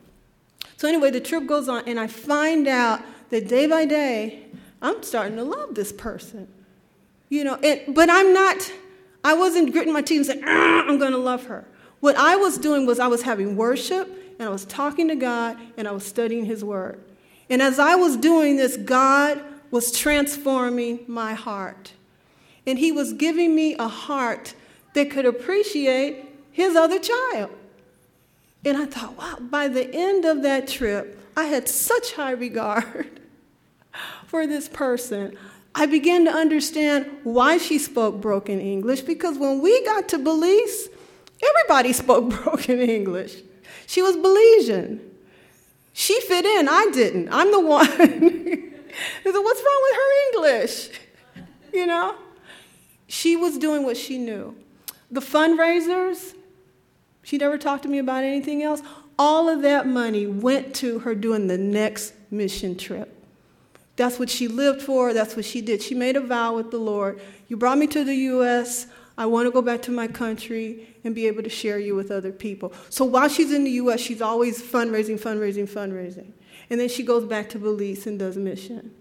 So, 0.77 0.87
anyway, 0.87 1.11
the 1.11 1.19
trip 1.19 1.47
goes 1.47 1.67
on, 1.67 1.83
and 1.87 1.99
I 1.99 2.07
find 2.07 2.67
out 2.67 3.01
that 3.29 3.47
day 3.47 3.67
by 3.67 3.85
day, 3.85 4.45
I'm 4.81 5.01
starting 5.01 5.37
to 5.37 5.43
love 5.43 5.75
this 5.75 5.91
person. 5.91 6.47
You 7.29 7.43
know, 7.43 7.55
and, 7.55 7.95
but 7.95 8.09
I'm 8.09 8.33
not, 8.33 8.71
I 9.23 9.33
wasn't 9.33 9.71
gritting 9.71 9.91
my 9.91 10.01
teeth 10.01 10.17
and 10.17 10.25
saying, 10.27 10.43
ah, 10.45 10.85
I'm 10.87 10.99
going 10.99 11.11
to 11.11 11.17
love 11.17 11.45
her. 11.47 11.65
What 11.99 12.15
I 12.15 12.35
was 12.35 12.57
doing 12.57 12.85
was 12.85 12.99
I 12.99 13.07
was 13.07 13.23
having 13.23 13.57
worship, 13.57 14.07
and 14.39 14.47
I 14.47 14.51
was 14.51 14.65
talking 14.65 15.07
to 15.07 15.15
God, 15.15 15.57
and 15.77 15.87
I 15.87 15.91
was 15.91 16.05
studying 16.05 16.45
His 16.45 16.63
Word. 16.63 17.01
And 17.49 17.61
as 17.61 17.79
I 17.79 17.95
was 17.95 18.17
doing 18.17 18.57
this, 18.57 18.77
God 18.77 19.41
was 19.71 19.91
transforming 19.91 20.99
my 21.07 21.33
heart. 21.33 21.93
And 22.65 22.79
He 22.79 22.91
was 22.91 23.13
giving 23.13 23.55
me 23.55 23.75
a 23.75 23.87
heart 23.87 24.53
that 24.93 25.09
could 25.11 25.25
appreciate 25.25 26.25
His 26.51 26.75
other 26.75 26.99
child. 26.99 27.51
And 28.65 28.77
I 28.77 28.85
thought, 28.85 29.17
wow, 29.17 29.37
by 29.39 29.67
the 29.67 29.89
end 29.93 30.25
of 30.25 30.43
that 30.43 30.67
trip, 30.67 31.19
I 31.37 31.45
had 31.45 31.69
such 31.69 32.13
high 32.13 32.31
regard 32.31 33.21
for 34.27 34.47
this 34.47 34.67
person. 34.67 35.37
I 35.73 35.85
began 35.85 36.25
to 36.25 36.31
understand 36.31 37.09
why 37.23 37.59
she 37.59 37.77
spoke 37.77 38.19
broken 38.19 38.59
English 38.59 39.01
because 39.01 39.37
when 39.37 39.61
we 39.61 39.85
got 39.85 40.09
to 40.09 40.17
Belize, 40.17 40.89
everybody 41.41 41.93
spoke 41.93 42.29
broken 42.43 42.81
English. 42.81 43.35
She 43.85 44.01
was 44.01 44.17
Belizean. 44.17 44.99
She 45.99 46.21
fit 46.21 46.45
in, 46.45 46.69
I 46.69 46.91
didn't. 46.93 47.29
I'm 47.31 47.49
the 47.49 47.59
one. 47.59 47.79
I 47.89 47.95
said, 47.95 48.13
What's 49.23 49.63
wrong 49.63 49.83
with 49.83 49.95
her 49.95 50.27
English? 50.27 50.89
You 51.73 51.87
know? 51.87 52.13
She 53.07 53.35
was 53.35 53.57
doing 53.57 53.83
what 53.83 53.97
she 53.97 54.19
knew. 54.19 54.55
The 55.09 55.21
fundraisers, 55.21 56.35
she 57.23 57.39
never 57.39 57.57
talked 57.57 57.81
to 57.81 57.89
me 57.89 57.97
about 57.97 58.23
anything 58.23 58.61
else. 58.61 58.83
All 59.17 59.49
of 59.49 59.63
that 59.63 59.87
money 59.87 60.27
went 60.27 60.75
to 60.75 60.99
her 60.99 61.15
doing 61.15 61.47
the 61.47 61.57
next 61.57 62.13
mission 62.29 62.77
trip. 62.77 63.11
That's 63.95 64.19
what 64.19 64.29
she 64.29 64.47
lived 64.47 64.83
for. 64.83 65.15
That's 65.15 65.35
what 65.35 65.45
she 65.45 65.61
did. 65.61 65.81
She 65.81 65.95
made 65.95 66.15
a 66.15 66.21
vow 66.21 66.57
with 66.57 66.69
the 66.69 66.77
Lord. 66.77 67.19
You 67.47 67.57
brought 67.57 67.79
me 67.79 67.87
to 67.87 68.03
the 68.03 68.13
U.S. 68.15 68.85
I 69.17 69.25
want 69.25 69.47
to 69.47 69.51
go 69.51 69.61
back 69.61 69.81
to 69.83 69.91
my 69.91 70.07
country 70.07 70.95
and 71.03 71.15
be 71.15 71.25
able 71.27 71.41
to 71.43 71.49
share 71.49 71.79
you 71.79 71.95
with 71.95 72.11
other 72.11 72.31
people. 72.31 72.71
So 72.89 73.03
while 73.03 73.27
she's 73.27 73.51
in 73.51 73.63
the 73.63 73.71
U.S., 73.71 73.99
she's 73.99 74.21
always 74.21 74.61
fundraising, 74.61 75.19
fundraising, 75.19 75.67
fundraising. 75.67 76.31
And 76.69 76.79
then 76.79 76.89
she 76.89 77.03
goes 77.03 77.25
back 77.25 77.49
to 77.49 77.59
Belize 77.59 78.05
and 78.05 78.19
does 78.19 78.37
mission. 78.37 78.91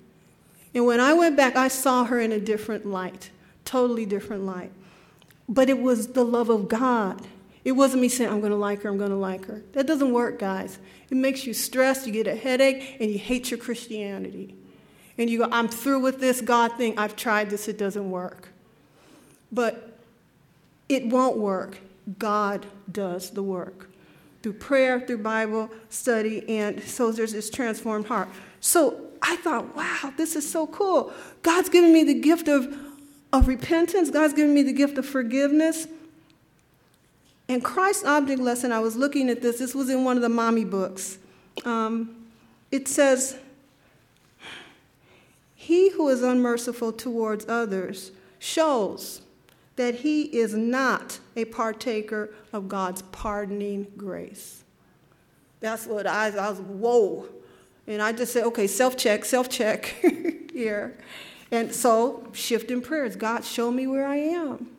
And 0.75 0.87
when 0.87 1.01
I 1.01 1.13
went 1.13 1.37
back, 1.37 1.57
I 1.57 1.69
saw 1.69 2.05
her 2.05 2.21
in 2.21 2.33
a 2.33 2.41
different 2.41 2.87
light, 2.87 3.31
totally 3.65 4.07
different 4.07 4.45
light. 4.45 4.73
But 5.49 5.69
it 5.69 5.81
was 5.81 6.09
the 6.09 6.25
love 6.25 6.49
of 6.49 6.69
God. 6.69 7.27
It 7.65 7.73
wasn't 7.73 8.03
me 8.03 8.09
saying, 8.09 8.31
I'm 8.31 8.41
going 8.41 8.53
to 8.53 8.59
like 8.59 8.83
her, 8.83 8.89
I'm 8.89 8.99
going 8.99 9.11
to 9.11 9.17
like 9.17 9.47
her. 9.47 9.63
That 9.73 9.87
doesn't 9.87 10.13
work, 10.13 10.39
guys. 10.39 10.79
It 11.11 11.17
makes 11.17 11.47
you 11.47 11.53
stressed, 11.53 12.07
you 12.07 12.13
get 12.13 12.27
a 12.27 12.37
headache, 12.37 12.97
and 13.01 13.11
you 13.11 13.19
hate 13.19 13.51
your 13.51 13.59
Christianity. 13.59 14.55
And 15.19 15.29
you 15.29 15.39
go, 15.39 15.49
I'm 15.51 15.69
through 15.69 16.01
with 16.01 16.21
this 16.21 16.41
God 16.41 16.73
thing. 16.75 16.99
I've 16.99 17.17
tried 17.17 17.51
this, 17.51 17.69
it 17.69 17.79
doesn't 17.79 18.11
work. 18.11 18.49
But 19.51 19.96
it 20.89 21.07
won't 21.07 21.37
work. 21.37 21.79
God 22.19 22.67
does 22.91 23.31
the 23.31 23.43
work 23.43 23.89
through 24.43 24.55
prayer, 24.55 25.01
through 25.01 25.19
Bible 25.19 25.69
study, 25.89 26.49
and 26.49 26.81
so 26.83 27.11
there's 27.11 27.33
this 27.33 27.51
transformed 27.51 28.07
heart. 28.07 28.29
So 28.61 29.01
I 29.21 29.37
thought, 29.37 29.75
wow, 29.75 30.13
this 30.17 30.37
is 30.37 30.49
so 30.49 30.69
cool. 30.69 31.13
God's 31.43 31.69
given 31.69 31.93
me 31.93 32.05
the 32.05 32.15
gift 32.15 32.47
of, 32.47 32.79
of 33.33 33.49
repentance, 33.49 34.11
God's 34.11 34.35
given 34.35 34.55
me 34.55 34.63
the 34.63 34.73
gift 34.73 34.99
of 34.99 35.07
forgiveness. 35.07 35.89
And 37.49 37.63
Christ's 37.65 38.05
object 38.05 38.41
lesson, 38.41 38.71
I 38.73 38.81
was 38.81 38.97
looking 38.97 39.31
at 39.31 39.43
this, 39.43 39.59
this 39.59 39.75
was 39.75 39.89
in 39.89 40.05
one 40.05 40.17
of 40.17 40.23
the 40.23 40.29
mommy 40.29 40.65
books. 40.65 41.19
Um, 41.65 42.27
it 42.71 42.87
says, 42.89 43.37
He 45.55 45.91
who 45.91 46.09
is 46.09 46.23
unmerciful 46.23 46.93
towards 46.93 47.49
others 47.49 48.13
shows 48.39 49.23
that 49.77 49.97
he 49.97 50.23
is 50.23 50.55
not 50.55 51.21
a 51.37 51.45
partaker 51.45 52.33
of 52.53 52.69
God's 52.69 53.03
pardoning 53.03 53.87
grace. 53.97 54.65
That's 55.61 55.87
what 55.87 56.07
I, 56.07 56.29
I 56.29 56.51
was, 56.51 56.61
whoa. 56.61 57.27
And 57.87 58.03
I 58.03 58.13
just 58.13 58.33
said, 58.33 58.45
okay, 58.45 58.67
self 58.67 58.97
check, 58.97 59.25
self 59.25 59.49
check 59.49 59.95
here. 60.53 60.97
And 61.51 61.73
so, 61.73 62.27
shifting 62.33 62.81
prayers 62.81 63.17
God, 63.17 63.45
show 63.45 63.71
me 63.71 63.87
where 63.87 64.07
I 64.07 64.17
am. 64.17 64.76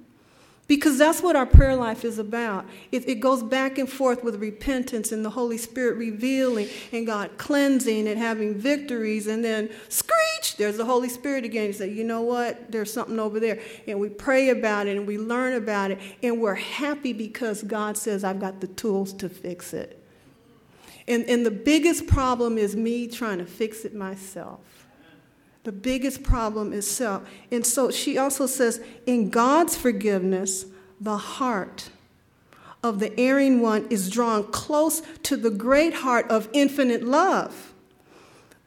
Because 0.68 0.98
that's 0.98 1.22
what 1.22 1.38
our 1.38 1.46
prayer 1.46 1.76
life 1.76 2.04
is 2.04 2.20
about. 2.20 2.66
It, 2.92 3.08
it, 3.08 3.16
goes 3.22 3.42
back 3.42 3.78
and 3.78 3.90
forth 3.90 4.22
with 4.22 4.36
repentance 4.36 5.14
and 5.14 5.24
the 5.24 5.30
Holy 5.30 5.58
Spirit 5.58 5.96
revealing 5.96 6.68
and 6.92 7.08
God 7.08 7.38
cleansing 7.38 8.06
and 8.06 8.20
having 8.20 8.54
victories. 8.54 9.28
And 9.28 9.46
then, 9.46 9.70
screech, 9.88 10.58
there's 10.58 10.76
the 10.76 10.84
Holy 10.84 11.08
Spirit 11.08 11.46
again. 11.46 11.68
You 11.68 11.74
say, 11.74 11.90
you 11.90 12.04
know 12.04 12.22
what? 12.22 12.70
There's 12.70 12.92
something 12.92 13.18
over 13.18 13.40
there. 13.40 13.62
And 13.88 13.98
we 14.02 14.10
pray 14.10 14.50
about 14.50 14.88
it 14.88 14.98
and 14.98 15.08
we 15.08 15.18
learn 15.18 15.54
about 15.54 15.92
it. 15.92 16.00
And 16.22 16.42
we're 16.42 16.56
happy 16.56 17.14
because 17.14 17.64
God 17.64 17.98
says, 17.98 18.26
I've 18.26 18.42
got 18.42 18.60
the 18.60 18.68
tools 18.68 19.14
to 19.14 19.30
fix 19.30 19.74
it. 19.74 20.04
And, 21.08 21.24
and 21.26 21.46
the 21.46 21.52
biggest 21.52 22.08
problem 22.08 22.58
is 22.58 22.76
me 22.76 23.08
trying 23.08 23.38
to 23.38 23.46
fix 23.46 23.86
it 23.86 23.96
myself. 23.96 24.60
The 25.64 25.72
biggest 25.72 26.24
problem 26.24 26.72
is 26.72 26.90
self. 26.90 27.28
And 27.52 27.66
so 27.66 27.92
she 27.92 28.18
also 28.18 28.46
says, 28.46 28.82
in 29.06 29.30
God's 29.30 29.76
forgiveness, 29.76 30.66
the 31.00 31.18
heart 31.18 31.90
of 32.84 33.00
the 33.00 33.18
erring 33.20 33.62
one 33.62 33.88
is 33.90 34.10
drawn 34.10 34.46
close 34.52 35.02
to 35.24 35.36
the 35.36 35.50
great 35.50 35.94
heart 35.94 36.30
of 36.30 36.50
infinite 36.54 37.04
love. 37.04 37.74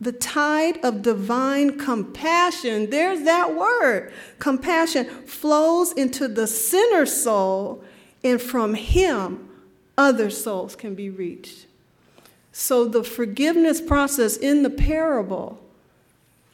The 0.01 0.13
tide 0.13 0.83
of 0.83 1.03
divine 1.03 1.79
compassion, 1.79 2.89
there's 2.91 3.23
that 3.25 3.55
word, 3.55 4.13
compassion, 4.39 5.05
flows 5.27 5.93
into 5.93 6.27
the 6.27 6.47
sinner 6.47 7.05
soul, 7.05 7.85
and 8.25 8.41
from 8.41 8.75
him, 8.75 9.49
other 9.99 10.31
souls 10.31 10.75
can 10.75 10.95
be 10.95 11.11
reached. 11.11 11.67
So 12.53 12.87
the 12.87 13.05
forgiveness 13.05 13.81
process 13.81 14.37
in 14.37 14.63
the 14.63 14.71
parable 14.71 15.60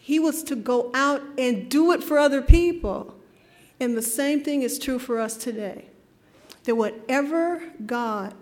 he 0.06 0.20
was 0.20 0.44
to 0.44 0.54
go 0.54 0.88
out 0.94 1.20
and 1.36 1.68
do 1.68 1.90
it 1.90 2.00
for 2.00 2.16
other 2.16 2.40
people. 2.40 3.12
And 3.80 3.96
the 3.96 4.02
same 4.02 4.40
thing 4.44 4.62
is 4.62 4.78
true 4.78 5.00
for 5.00 5.18
us 5.18 5.36
today. 5.36 5.86
That 6.62 6.76
whatever 6.76 7.60
God 7.84 8.32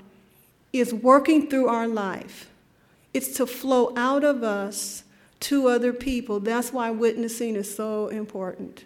is 0.75 0.93
working 0.93 1.49
through 1.49 1.69
our 1.69 1.89
life, 1.89 2.51
it's 3.15 3.35
to 3.39 3.47
flow 3.47 3.95
out 3.97 4.25
of 4.25 4.43
us 4.43 5.05
to 5.41 5.69
other 5.69 5.95
people. 5.95 6.39
That's 6.39 6.71
why 6.71 6.91
witnessing 6.91 7.57
is 7.57 7.75
so 7.75 8.09
important. 8.09 8.85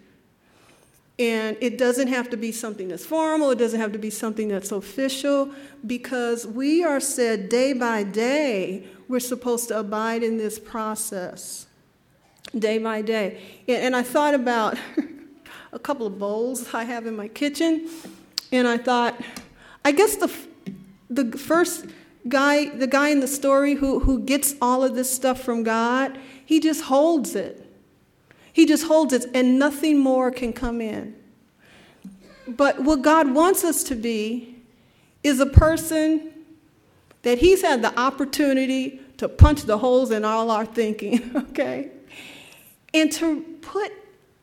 And 1.19 1.57
it 1.59 1.77
doesn't 1.77 2.07
have 2.07 2.29
to 2.29 2.37
be 2.37 2.53
something 2.53 2.87
that's 2.87 3.05
formal, 3.05 3.51
it 3.51 3.57
doesn't 3.57 3.81
have 3.81 3.91
to 3.91 3.99
be 3.99 4.09
something 4.09 4.47
that's 4.47 4.71
official, 4.71 5.53
because 5.85 6.47
we 6.47 6.85
are 6.85 7.01
said 7.01 7.49
day 7.49 7.73
by 7.73 8.03
day 8.03 8.87
we're 9.09 9.19
supposed 9.19 9.67
to 9.67 9.79
abide 9.79 10.23
in 10.23 10.37
this 10.37 10.57
process 10.57 11.65
day 12.57 12.77
by 12.77 13.01
day. 13.01 13.41
And 13.67 13.95
I 13.95 14.03
thought 14.03 14.33
about 14.33 14.77
a 15.71 15.79
couple 15.79 16.07
of 16.07 16.17
bowls 16.17 16.73
I 16.73 16.83
have 16.83 17.05
in 17.05 17.15
my 17.15 17.27
kitchen. 17.27 17.89
And 18.51 18.67
I 18.67 18.77
thought, 18.77 19.19
I 19.85 19.91
guess 19.91 20.15
the, 20.15 20.31
the 21.09 21.37
first 21.37 21.85
guy, 22.27 22.69
the 22.69 22.87
guy 22.87 23.09
in 23.09 23.19
the 23.19 23.27
story 23.27 23.75
who, 23.75 23.99
who 23.99 24.19
gets 24.19 24.55
all 24.61 24.83
of 24.83 24.95
this 24.95 25.13
stuff 25.13 25.41
from 25.41 25.63
God, 25.63 26.17
he 26.45 26.59
just 26.59 26.83
holds 26.83 27.35
it. 27.35 27.65
He 28.51 28.65
just 28.65 28.87
holds 28.87 29.13
it, 29.13 29.25
and 29.33 29.59
nothing 29.59 29.99
more 29.99 30.31
can 30.31 30.51
come 30.51 30.81
in. 30.81 31.15
But 32.47 32.81
what 32.83 33.01
God 33.01 33.33
wants 33.33 33.63
us 33.63 33.83
to 33.85 33.95
be 33.95 34.57
is 35.23 35.39
a 35.39 35.45
person 35.45 36.33
that 37.21 37.37
He's 37.37 37.61
had 37.61 37.81
the 37.81 37.97
opportunity 37.97 38.99
to 39.17 39.29
punch 39.29 39.63
the 39.63 39.77
holes 39.77 40.11
in 40.11 40.25
all 40.25 40.49
our 40.49 40.65
thinking, 40.65 41.31
okay? 41.49 41.91
And 42.93 43.11
to 43.13 43.41
put 43.61 43.91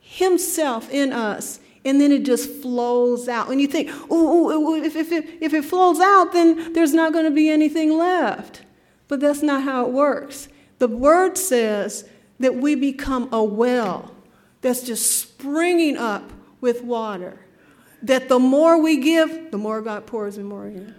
Himself 0.00 0.90
in 0.90 1.12
us, 1.12 1.60
and 1.84 2.00
then 2.00 2.10
it 2.10 2.24
just 2.24 2.50
flows 2.62 3.28
out. 3.28 3.48
And 3.48 3.60
you 3.60 3.68
think, 3.68 3.90
oh, 4.10 4.74
if, 4.82 4.96
if, 4.96 5.12
it, 5.12 5.38
if 5.40 5.54
it 5.54 5.64
flows 5.64 6.00
out, 6.00 6.32
then 6.32 6.72
there's 6.72 6.92
not 6.92 7.12
going 7.12 7.24
to 7.24 7.30
be 7.30 7.48
anything 7.48 7.96
left. 7.96 8.62
But 9.08 9.20
that's 9.20 9.42
not 9.42 9.62
how 9.62 9.86
it 9.86 9.92
works. 9.92 10.48
The 10.78 10.88
Word 10.88 11.38
says 11.38 12.08
that 12.40 12.56
we 12.56 12.74
become 12.74 13.28
a 13.32 13.42
well 13.42 14.12
that's 14.62 14.82
just 14.82 15.16
springing 15.20 15.96
up 15.96 16.32
with 16.60 16.82
water. 16.82 17.38
That 18.02 18.28
the 18.28 18.38
more 18.38 18.80
we 18.80 18.98
give, 19.00 19.50
the 19.50 19.58
more 19.58 19.80
God 19.80 20.06
pours 20.06 20.36
and 20.36 20.46
more 20.46 20.66
in. 20.66 20.94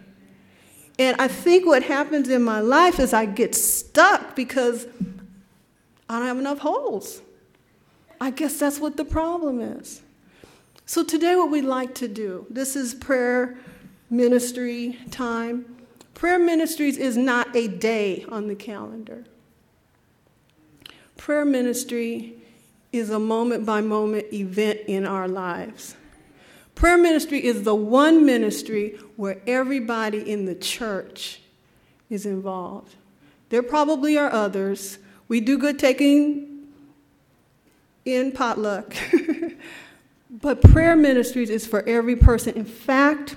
And 0.98 1.16
I 1.20 1.28
think 1.28 1.66
what 1.66 1.84
happens 1.84 2.30
in 2.30 2.42
my 2.42 2.60
life 2.60 3.00
is 3.00 3.14
I 3.14 3.26
get 3.26 3.54
stuck 3.54 4.36
because 4.36 4.88
I 6.10 6.18
don't 6.18 6.28
have 6.28 6.40
enough 6.40 6.60
holes. 6.60 7.22
I 8.20 8.32
guess 8.32 8.58
that's 8.58 8.80
what 8.80 8.98
the 8.98 9.06
problem 9.06 9.60
is. 9.62 10.02
So, 10.86 11.04
today, 11.04 11.36
what 11.36 11.52
we'd 11.52 11.66
like 11.66 11.94
to 11.96 12.08
do 12.08 12.46
this 12.50 12.76
is 12.76 12.94
prayer 12.94 13.58
ministry 14.10 14.98
time. 15.12 15.66
Prayer 16.14 16.40
ministries 16.40 16.98
is 16.98 17.18
not 17.18 17.56
a 17.56 17.68
day 17.68 18.26
on 18.30 18.48
the 18.48 18.56
calendar. 18.56 19.26
Prayer 21.18 21.46
ministry 21.46 22.36
is 22.92 23.10
a 23.10 23.20
moment 23.20 23.66
by 23.66 23.82
moment 23.82 24.34
event 24.34 24.80
in 24.88 25.06
our 25.06 25.28
lives. 25.28 25.96
Prayer 26.74 26.98
ministry 26.98 27.44
is 27.44 27.64
the 27.64 27.76
one 27.76 28.26
ministry 28.26 28.98
where 29.16 29.42
everybody 29.46 30.20
in 30.20 30.46
the 30.46 30.56
church 30.56 31.42
is 32.10 32.26
involved. 32.26 32.96
There 33.50 33.64
probably 33.64 34.18
are 34.18 34.32
others. 34.32 35.00
We 35.28 35.42
do 35.42 35.58
good 35.58 35.80
taking 35.80 36.57
in 38.08 38.32
potluck. 38.32 38.96
but 40.30 40.62
prayer 40.62 40.96
ministries 40.96 41.50
is 41.50 41.68
for 41.68 41.88
every 41.88 42.16
person. 42.16 42.56
In 42.56 42.66
fact, 42.66 43.36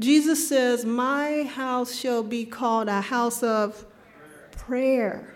Jesus 0.00 0.48
says, 0.48 0.84
My 0.84 1.44
house 1.44 1.94
shall 1.94 2.22
be 2.22 2.44
called 2.44 2.88
a 2.88 3.00
house 3.00 3.42
of 3.42 3.84
prayer 4.52 5.34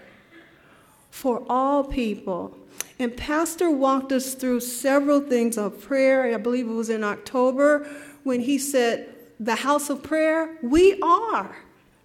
for 1.11 1.45
all 1.49 1.85
people. 1.85 2.57
And 2.99 3.17
Pastor 3.17 3.71
walked 3.71 4.11
us 4.11 4.35
through 4.35 4.61
several 4.61 5.21
things 5.21 5.57
of 5.57 5.81
prayer. 5.81 6.35
I 6.35 6.39
believe 6.39 6.69
it 6.69 6.73
was 6.73 6.91
in 6.91 7.05
October 7.05 7.89
when 8.25 8.41
he 8.41 8.59
said, 8.59 9.15
The 9.39 9.57
house 9.57 9.91
of 9.91 10.03
prayer, 10.03 10.57
we 10.63 11.01
are 11.01 11.57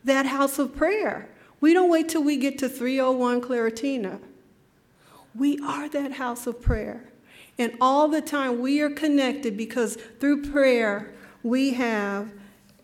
that 0.03 0.25
house 0.25 0.59
of 0.59 0.75
prayer. 0.75 1.29
We 1.61 1.73
don't 1.73 1.89
wait 1.89 2.09
till 2.09 2.23
we 2.23 2.37
get 2.37 2.57
to 2.59 2.69
301 2.69 3.41
Claritina. 3.41 4.19
We 5.35 5.59
are 5.59 5.89
that 5.89 6.13
house 6.13 6.47
of 6.47 6.61
prayer. 6.61 7.09
And 7.57 7.75
all 7.79 8.07
the 8.07 8.21
time 8.21 8.59
we 8.59 8.81
are 8.81 8.89
connected 8.89 9.55
because 9.57 9.95
through 10.19 10.43
prayer 10.51 11.13
we 11.43 11.73
have 11.73 12.31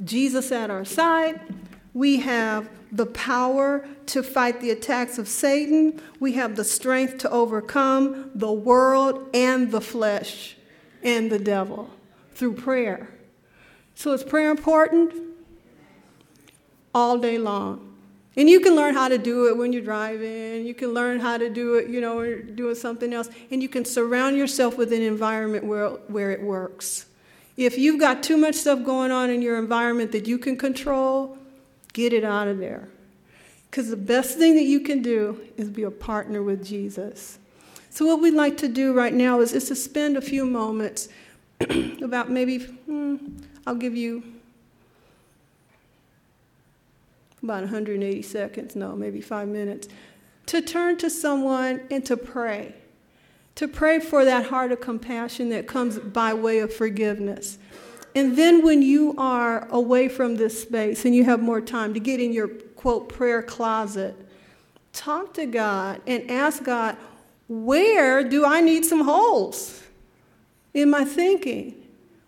Jesus 0.04 0.52
at 0.52 0.70
our 0.70 0.86
side, 0.86 1.42
we 1.94 2.18
have 2.20 2.70
the 2.92 3.08
power 3.08 3.88
to 4.08 4.24
fight 4.24 4.62
the 4.62 4.72
attacks 4.72 5.18
of 5.18 5.28
Satan. 5.28 6.02
We 6.20 6.34
have 6.34 6.56
the 6.56 6.64
strength 6.64 7.20
to 7.20 7.30
overcome 7.30 8.32
the 8.36 8.52
world 8.52 9.30
and 9.34 9.72
the 9.72 9.82
flesh 9.82 10.56
and 11.04 11.32
the 11.32 11.40
devil 11.40 11.90
through 12.34 12.54
prayer. 12.54 13.10
So 13.96 14.14
is 14.14 14.24
prayer 14.24 14.50
important? 14.50 15.14
All 16.94 17.18
day 17.18 17.38
long. 17.38 17.89
And 18.36 18.50
you 18.50 18.60
can 18.60 18.76
learn 18.76 18.94
how 18.94 19.10
to 19.10 19.18
do 19.18 19.48
it 19.48 19.58
when 19.58 19.74
you're 19.74 19.82
driving. 19.82 20.66
You 20.66 20.74
can 20.74 20.94
learn 20.94 21.20
how 21.20 21.38
to 21.38 21.50
do 21.50 21.76
it, 21.76 21.90
you 21.90 22.00
know, 22.00 22.42
doing 22.42 22.76
something 22.76 23.14
else. 23.14 23.30
And 23.52 23.62
you 23.62 23.68
can 23.68 23.84
surround 23.86 24.38
yourself 24.38 24.78
with 24.78 24.94
an 24.94 25.02
environment 25.02 25.66
where, 25.66 25.90
where 25.90 26.32
it 26.32 26.42
works. 26.42 27.08
If 27.58 27.78
you've 27.78 28.00
got 28.00 28.24
too 28.24 28.38
much 28.38 28.56
stuff 28.56 28.84
going 28.86 29.12
on 29.12 29.30
in 29.30 29.42
your 29.42 29.58
environment 29.58 30.12
that 30.14 30.28
you 30.28 30.38
can 30.38 30.56
control, 30.56 31.38
Get 31.94 32.14
it 32.14 32.24
out 32.24 32.48
of 32.48 32.60
there. 32.60 32.88
Because 33.70 33.90
the 33.90 33.98
best 33.98 34.38
thing 34.38 34.56
that 34.56 34.64
you 34.64 34.80
can 34.80 35.02
do 35.02 35.42
is 35.58 35.70
be 35.70 35.84
a 35.84 35.92
partner 35.92 36.42
with 36.42 36.66
Jesus. 36.66 37.40
So, 37.90 38.06
what 38.06 38.22
we'd 38.22 38.34
like 38.34 38.58
to 38.58 38.68
do 38.68 38.94
right 38.94 39.14
now 39.14 39.42
is, 39.42 39.54
is 39.54 39.68
to 39.68 39.76
spend 39.76 40.18
a 40.18 40.22
few 40.22 40.46
moments, 40.46 41.10
about 42.02 42.30
maybe, 42.30 42.60
hmm, 42.60 43.18
I'll 43.66 43.76
give 43.76 43.96
you 43.96 44.24
about 47.42 47.62
180 47.62 48.22
seconds, 48.22 48.76
no, 48.76 48.96
maybe 48.96 49.22
five 49.22 49.48
minutes, 49.48 49.88
to 50.48 50.62
turn 50.62 50.98
to 50.98 51.10
someone 51.10 51.82
and 51.92 52.06
to 52.06 52.18
pray. 52.18 52.74
To 53.56 53.68
pray 53.68 54.00
for 54.00 54.26
that 54.26 54.48
heart 54.48 54.72
of 54.72 54.82
compassion 54.82 55.50
that 55.50 55.68
comes 55.68 56.00
by 56.00 56.34
way 56.34 56.60
of 56.60 56.74
forgiveness. 56.74 57.58
And 58.16 58.38
then 58.38 58.64
when 58.64 58.82
you 58.82 59.16
are 59.18 59.68
away 59.70 60.10
from 60.10 60.36
this 60.36 60.62
space 60.62 61.06
and 61.06 61.14
you 61.14 61.24
have 61.26 61.42
more 61.42 61.62
time 61.62 61.94
to 61.94 62.00
get 62.00 62.20
in 62.20 62.34
your 62.34 62.48
quote 62.48 63.10
prayer 63.10 63.44
closet, 63.44 64.16
talk 64.94 65.34
to 65.36 65.46
God 65.46 66.02
and 66.08 66.30
ask 66.32 66.64
God, 66.64 66.98
where 67.48 68.24
do 68.24 68.46
I 68.46 68.62
need 68.62 68.86
some 68.86 69.02
holes 69.02 69.84
in 70.74 70.90
my 70.90 71.04
thinking? 71.04 71.76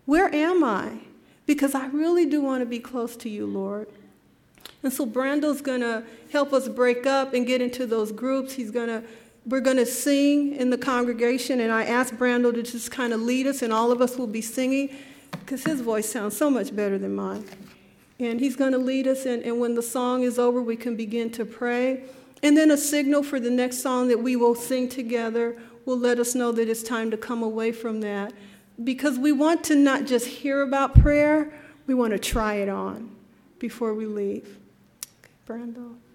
Where 0.04 0.32
am 0.34 0.62
I? 0.62 0.98
Because 1.46 1.74
I 1.74 1.86
really 1.86 2.26
do 2.26 2.40
want 2.40 2.60
to 2.60 2.66
be 2.66 2.78
close 2.78 3.16
to 3.16 3.28
you, 3.28 3.46
Lord. 3.46 3.88
And 4.82 4.92
so 4.92 5.06
Brando's 5.06 5.60
to 5.80 6.04
help 6.30 6.52
us 6.52 6.68
break 6.68 7.06
up 7.06 7.34
and 7.34 7.46
get 7.46 7.60
into 7.60 7.86
those 7.86 8.10
groups. 8.10 8.52
He's 8.54 8.70
to 8.88 9.02
we're 9.44 9.60
to 9.78 9.86
sing 9.86 10.54
in 10.54 10.70
the 10.70 10.78
congregation, 10.78 11.60
and 11.60 11.72
I 11.72 11.84
asked 11.84 12.14
Brando 12.14 12.54
to 12.54 12.62
just 12.62 12.92
kind 12.92 13.12
of 13.12 13.20
lead 13.20 13.46
us, 13.46 13.62
and 13.62 13.72
all 13.72 13.90
of 13.90 14.00
us 14.00 14.16
will 14.16 14.28
be 14.28 14.40
singing 14.40 14.94
because 15.32 15.64
his 15.64 15.80
voice 15.80 16.08
sounds 16.08 16.36
so 16.36 16.48
much 16.48 16.74
better 16.74 16.96
than 16.96 17.14
mine. 17.16 17.44
And 18.20 18.38
he's 18.38 18.54
to 18.70 18.78
lead 18.78 19.08
us, 19.08 19.26
and, 19.26 19.42
and 19.42 19.58
when 19.58 19.74
the 19.74 19.82
song 19.82 20.22
is 20.22 20.38
over, 20.38 20.62
we 20.62 20.76
can 20.76 20.94
begin 20.94 21.28
to 21.32 21.44
pray. 21.44 22.04
And 22.44 22.56
then 22.56 22.70
a 22.70 22.76
signal 22.76 23.24
for 23.24 23.40
the 23.40 23.50
next 23.50 23.78
song 23.78 24.08
that 24.08 24.18
we 24.18 24.36
will 24.36 24.54
sing 24.54 24.88
together 24.88 25.60
will 25.86 25.98
let 25.98 26.20
us 26.20 26.36
know 26.36 26.52
that 26.52 26.68
it's 26.68 26.82
time 26.82 27.10
to 27.10 27.16
come 27.16 27.42
away 27.42 27.72
from 27.72 28.00
that. 28.02 28.32
Because 28.84 29.18
we 29.18 29.32
want 29.32 29.64
to 29.64 29.74
not 29.74 30.06
just 30.06 30.26
hear 30.26 30.62
about 30.62 30.94
prayer, 31.00 31.52
we 31.88 31.94
want 31.94 32.12
to 32.12 32.18
try 32.18 32.54
it 32.54 32.68
on 32.68 33.10
before 33.58 33.92
we 33.92 34.06
leave. 34.06 34.58
Brando. 35.46 36.11